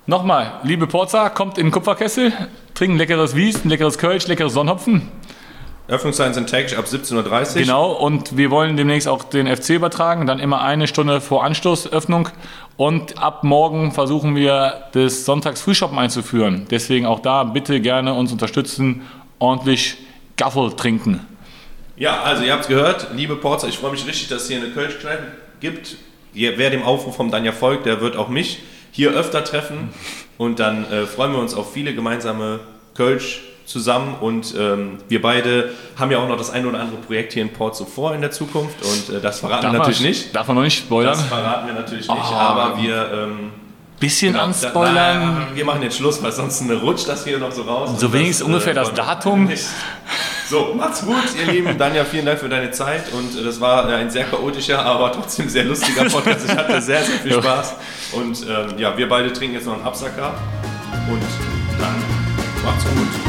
[0.06, 2.32] Nochmal, liebe Porza, kommt in den Kupferkessel,
[2.74, 5.08] trinkt ein leckeres Wies, ein leckeres Kölsch, leckeres Sonnenhopfen.
[5.86, 7.60] Öffnungszeiten sind täglich ab 17.30 Uhr.
[7.60, 12.30] Genau, und wir wollen demnächst auch den FC übertragen, dann immer eine Stunde vor Anstoßöffnung.
[12.76, 16.66] Und ab morgen versuchen wir, das Sonntags-Frühshoppen einzuführen.
[16.70, 19.02] Deswegen auch da bitte gerne uns unterstützen,
[19.38, 19.98] ordentlich
[20.36, 21.20] Gaffel trinken.
[21.96, 24.56] Ja, also ihr habt es gehört, liebe Porzer, ich freue mich richtig, dass es hier
[24.56, 25.26] eine Kölsch-Kneipe
[25.60, 25.96] gibt.
[26.32, 28.60] Wer dem Aufruf vom Danja folgt, der wird auch mich
[28.90, 29.90] hier öfter treffen.
[30.38, 32.60] Und dann äh, freuen wir uns auf viele gemeinsame
[32.94, 34.14] Kölsch zusammen.
[34.20, 37.52] Und ähm, wir beide haben ja auch noch das ein oder andere Projekt hier in
[37.52, 38.76] Port so vor in der Zukunft.
[38.82, 40.34] Und äh, das verraten wir natürlich man, nicht.
[40.36, 41.12] Darf man noch nicht spoilern?
[41.14, 42.34] Das verraten wir natürlich nicht, Oh.
[42.34, 43.10] aber wir...
[43.12, 43.50] Ähm,
[44.00, 44.94] Bisschen genau, anspoilern.
[44.94, 47.90] da- na, wir machen jetzt Schluss, weil sonst rutscht das hier noch so raus.
[47.96, 49.44] So wenigstens das, ungefähr das wollen- Datum.
[49.48, 49.64] nicht.
[50.50, 51.78] So, macht's gut, ihr Lieben.
[51.78, 53.04] Danja, vielen Dank für deine Zeit.
[53.12, 56.44] Und äh, das war äh, ein sehr chaotischer, aber trotzdem sehr lustiger Podcast.
[56.46, 57.32] Ich hatte sehr, sehr viel.
[57.40, 57.76] Spaß.
[58.12, 60.34] Und ähm, ja, wir beide trinken jetzt noch einen Absacker.
[61.08, 61.22] Und
[61.80, 61.94] dann
[62.64, 63.23] macht's gut.